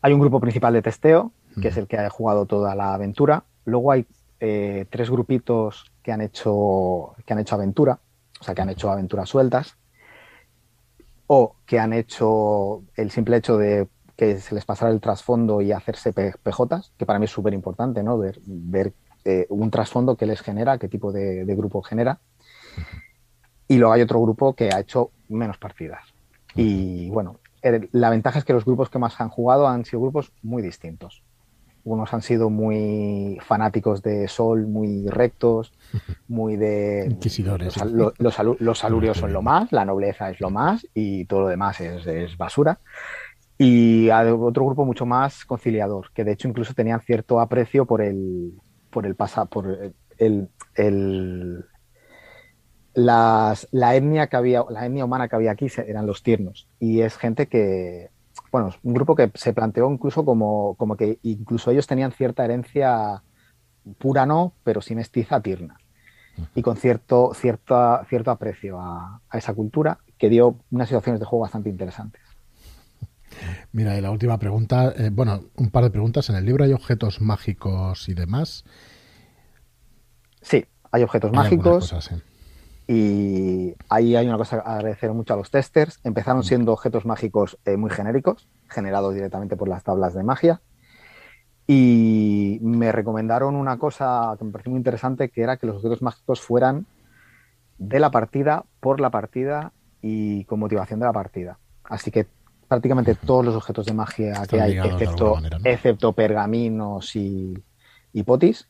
[0.02, 1.32] Hay un grupo principal de testeo,
[1.62, 3.44] que es el que ha jugado toda la aventura.
[3.66, 4.06] Luego hay
[4.40, 8.00] eh, tres grupitos que han hecho que han hecho aventura,
[8.40, 9.78] o sea, que han hecho aventuras sueltas,
[11.34, 15.72] o que han hecho el simple hecho de que se les pasara el trasfondo y
[15.72, 18.18] hacerse PJs, que para mí es súper importante, ¿no?
[18.18, 18.92] Ver, ver
[19.24, 22.20] eh, un trasfondo que les genera, qué tipo de, de grupo genera.
[23.70, 26.04] Y luego hay otro grupo que ha hecho menos partidas.
[26.54, 27.40] Y bueno,
[27.94, 31.24] la ventaja es que los grupos que más han jugado han sido grupos muy distintos.
[31.84, 35.74] Unos han sido muy fanáticos de Sol, muy rectos,
[36.28, 37.08] muy de...
[37.10, 37.76] Inquisidores.
[37.86, 42.38] Los, alurios son lo más, la nobleza es lo más y todo lo demás es,
[42.38, 42.80] basura.
[43.58, 48.54] Y otro grupo mucho más conciliador, que de hecho incluso tenían cierto aprecio por el,
[48.90, 51.66] por el, pasa, por el, el
[52.94, 56.68] las, la etnia que había, la etnia humana que había aquí eran los tiernos.
[56.80, 58.10] Y es gente que,
[58.52, 63.24] bueno, un grupo que se planteó incluso como, como que incluso ellos tenían cierta herencia
[63.98, 65.78] pura no, pero sí mestiza tierna.
[66.56, 71.44] Y con cierto, cierto, cierto aprecio a, esa cultura que dio unas situaciones de juego
[71.44, 72.22] bastante interesantes.
[73.72, 76.30] Mira, y la última pregunta, eh, bueno, un par de preguntas.
[76.30, 78.66] ¿En el libro hay objetos mágicos y demás?
[80.42, 81.94] Sí, hay objetos mágicos.
[82.94, 86.02] Y ahí hay una cosa que agradecer mucho a los testers.
[86.04, 90.60] Empezaron siendo objetos mágicos eh, muy genéricos, generados directamente por las tablas de magia.
[91.68, 96.02] Y me recomendaron una cosa que me pareció muy interesante, que era que los objetos
[96.02, 96.86] mágicos fueran
[97.78, 99.72] de la partida, por la partida
[100.02, 101.60] y con motivación de la partida.
[101.86, 102.28] Así que
[102.68, 107.54] prácticamente todos los objetos de magia que hay, excepto, excepto pergaminos y,
[108.12, 108.68] y potis,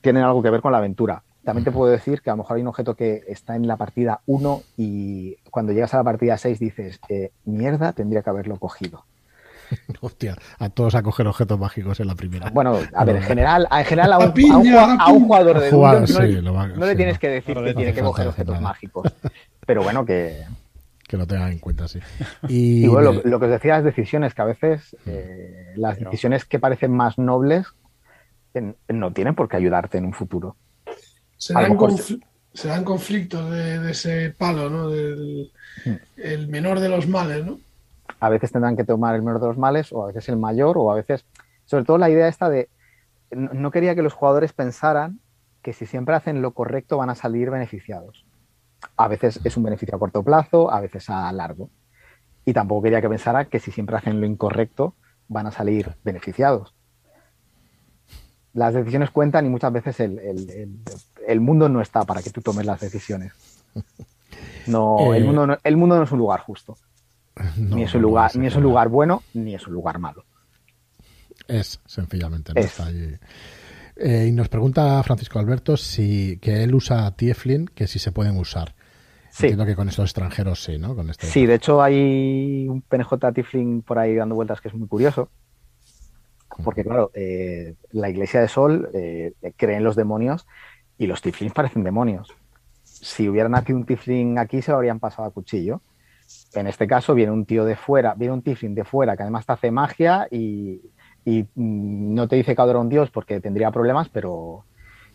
[0.00, 1.24] tienen algo que ver con la aventura.
[1.44, 3.76] También te puedo decir que a lo mejor hay un objeto que está en la
[3.76, 8.58] partida 1 y cuando llegas a la partida 6 dices, eh, mierda, tendría que haberlo
[8.58, 9.04] cogido.
[10.00, 12.50] Hostia, a todos a coger objetos mágicos en la primera.
[12.50, 14.32] Bueno, a ver, en general, en general a, un,
[15.22, 15.70] jugador de
[16.42, 19.12] no, le, tienes que decir que tiene que coger objetos mágicos.
[19.66, 20.44] Pero bueno, que...
[21.06, 21.98] Que lo tengan en cuenta, sí.
[22.46, 26.60] Y, bueno, lo, que os decía las decisiones, que a veces eh, las decisiones que
[26.60, 27.66] parecen más nobles
[28.88, 30.56] no tienen por qué ayudarte en un futuro.
[31.40, 34.90] Se dan, conflictos de, ese palo, ¿no?
[34.90, 35.50] Del
[35.86, 35.94] hmm.
[36.18, 37.58] el menor de los males, ¿no?
[38.20, 40.76] A veces tendrán que tomar el menor de los males, o a veces el mayor,
[40.76, 41.24] o a veces.
[41.64, 42.68] Sobre todo la idea esta de.
[43.30, 45.20] No quería que los jugadores pensaran
[45.62, 48.26] que si siempre hacen lo correcto van a salir beneficiados.
[48.96, 51.70] A veces es un beneficio a corto plazo, a veces a largo.
[52.44, 54.94] Y tampoco quería que pensara que si siempre hacen lo incorrecto
[55.28, 56.74] van a salir beneficiados
[58.52, 60.80] las decisiones cuentan y muchas veces el,
[61.40, 63.32] mundo no está para que tú tomes las decisiones.
[64.66, 66.76] No, el, mundo no, el mundo no es un lugar justo.
[67.56, 70.24] ni es un lugar, ni es un lugar bueno, ni es un lugar malo.
[71.48, 73.16] Es, sencillamente, no está allí.
[73.96, 78.38] Eh, y nos pregunta Francisco Alberto si que él usa Tieflin, que si se pueden
[78.38, 78.74] usar.
[79.30, 79.46] Sí.
[79.46, 80.94] Entiendo que con estos extranjeros sí, ¿no?
[80.94, 81.26] Con este...
[81.26, 85.28] Sí, de hecho hay un PNJ Tiefling por ahí dando vueltas que es muy curioso.
[86.64, 90.46] Porque, claro, eh, la Iglesia de Sol eh, cree en los demonios
[91.00, 92.28] y los Tieflings parecen demonios.
[92.82, 95.80] Si hubieran aquí un Tiefling aquí, se lo habrían pasado a cuchillo.
[96.52, 99.46] En este caso, viene un tío de fuera, viene un Tiefling de fuera que además
[99.46, 100.82] te hace magia y,
[101.24, 104.66] mm, no te dice que un dios porque tendría problemas, pero.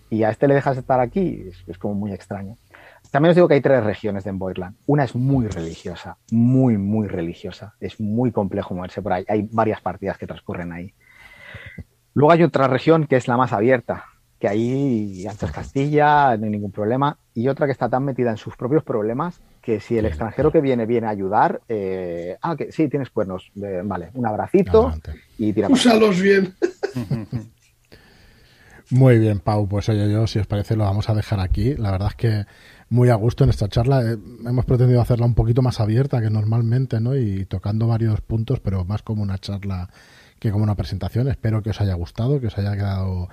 [0.09, 2.57] Y a este le dejas estar aquí, es como muy extraño.
[3.11, 4.75] También os digo que hay tres regiones de Emboirland.
[4.87, 7.75] Una es muy religiosa, muy, muy religiosa.
[7.79, 9.25] Es muy complejo moverse por ahí.
[9.27, 10.93] Hay varias partidas que transcurren ahí.
[12.13, 14.05] Luego hay otra región que es la más abierta,
[14.45, 17.17] que ahí antes Castilla, no hay ningún problema.
[17.33, 20.61] Y otra que está tan metida en sus propios problemas que si el extranjero que
[20.61, 24.93] viene viene a ayudar, eh, ah, que sí, tienes cuernos, vale, un abracito
[25.39, 25.67] y tira.
[25.67, 26.53] Úsalos bien.
[28.91, 29.67] Muy bien, Pau.
[29.67, 31.73] Pues oye, yo, si os parece, lo vamos a dejar aquí.
[31.73, 32.45] La verdad es que
[32.89, 34.03] muy a gusto en esta charla.
[34.03, 34.15] Eh,
[34.45, 37.15] hemos pretendido hacerla un poquito más abierta que normalmente, ¿no?
[37.15, 39.89] Y tocando varios puntos, pero más como una charla
[40.37, 41.27] que como una presentación.
[41.29, 43.27] Espero que os haya gustado, que os haya quedado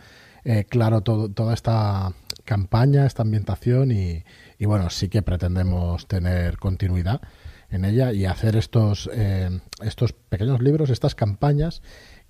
[0.45, 2.13] eh, claro todo, toda esta
[2.45, 4.25] campaña, esta ambientación y,
[4.65, 7.21] bueno, sí que pretendemos tener continuidad
[7.71, 11.83] en ella y hacer estos, eh, estos pequeños libros, estas campañas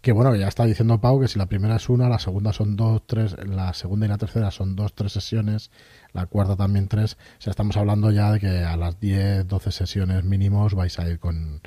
[0.03, 2.75] que bueno, ya está diciendo Pau que si la primera es una, la segunda son
[2.75, 5.71] dos, tres, la segunda y la tercera son dos, tres sesiones,
[6.13, 7.15] la cuarta también tres.
[7.39, 11.09] O sea, estamos hablando ya de que a las 10, 12 sesiones mínimos vais a
[11.09, 11.63] ir con,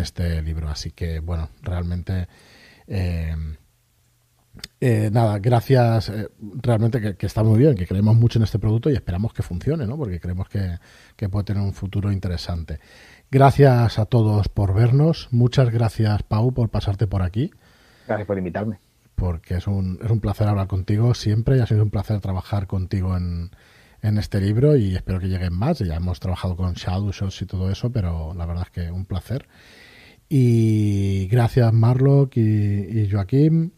[0.00, 0.68] este libro.
[0.68, 2.28] Así que bueno, realmente...
[2.86, 3.34] Eh,
[4.80, 6.08] eh, nada, gracias.
[6.08, 6.28] Eh,
[6.60, 9.86] realmente que, está muy bien, que creemos mucho en este producto y esperamos que funcione,
[9.86, 9.96] ¿no?
[9.96, 10.78] Porque creemos que,
[11.16, 12.80] que puede tener un futuro interesante.
[13.30, 15.28] Gracias a todos por vernos.
[15.30, 17.50] Muchas gracias, Pau, por pasarte por aquí.
[18.06, 18.78] Gracias por invitarme.
[19.14, 22.66] Porque es un, es un placer hablar contigo siempre y ha sido un placer trabajar
[22.66, 23.50] contigo en,
[24.02, 25.78] en este libro y espero que lleguen más.
[25.78, 29.06] Ya hemos trabajado con Shadow Shots y todo eso, pero la verdad es que un
[29.06, 29.48] placer.
[30.28, 33.72] Y gracias Marlock y, y Joaquín.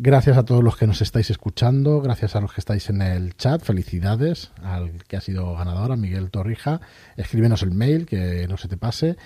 [0.00, 3.36] Gracias a todos los que nos estáis escuchando, gracias a los que estáis en el
[3.36, 6.80] chat, felicidades al que ha sido ganador, a Miguel Torrija.
[7.16, 9.16] Escríbenos el mail, que no se te pase.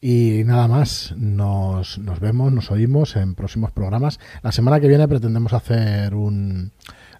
[0.00, 4.18] Y nada más, nos, nos vemos, nos oímos en próximos programas.
[4.42, 6.72] La semana que viene pretendemos hacer un,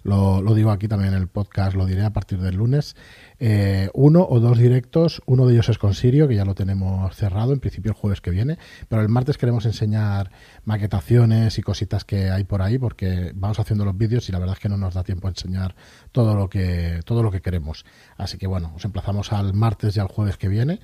[0.05, 2.95] lo, lo, digo aquí también en el podcast, lo diré a partir del lunes,
[3.39, 7.15] eh, uno o dos directos, uno de ellos es con Sirio, que ya lo tenemos
[7.15, 10.29] cerrado, en principio el jueves que viene, pero el martes queremos enseñar
[10.63, 14.53] maquetaciones y cositas que hay por ahí, porque vamos haciendo los vídeos y la verdad
[14.53, 15.75] es que no nos da tiempo a enseñar
[16.11, 17.83] todo lo que, todo lo que queremos.
[18.15, 20.79] Así que bueno, os emplazamos al martes y al jueves que viene.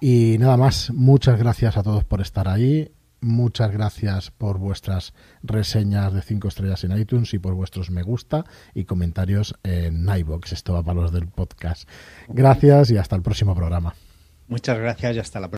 [0.00, 2.92] Y nada más, muchas gracias a todos por estar ahí.
[3.22, 5.14] Muchas gracias por vuestras
[5.44, 8.44] reseñas de 5 estrellas en iTunes y por vuestros me gusta
[8.74, 10.52] y comentarios en iBox.
[10.52, 11.88] Esto va para los del podcast.
[12.26, 13.94] Gracias y hasta el próximo programa.
[14.48, 15.50] Muchas gracias y hasta la próxima.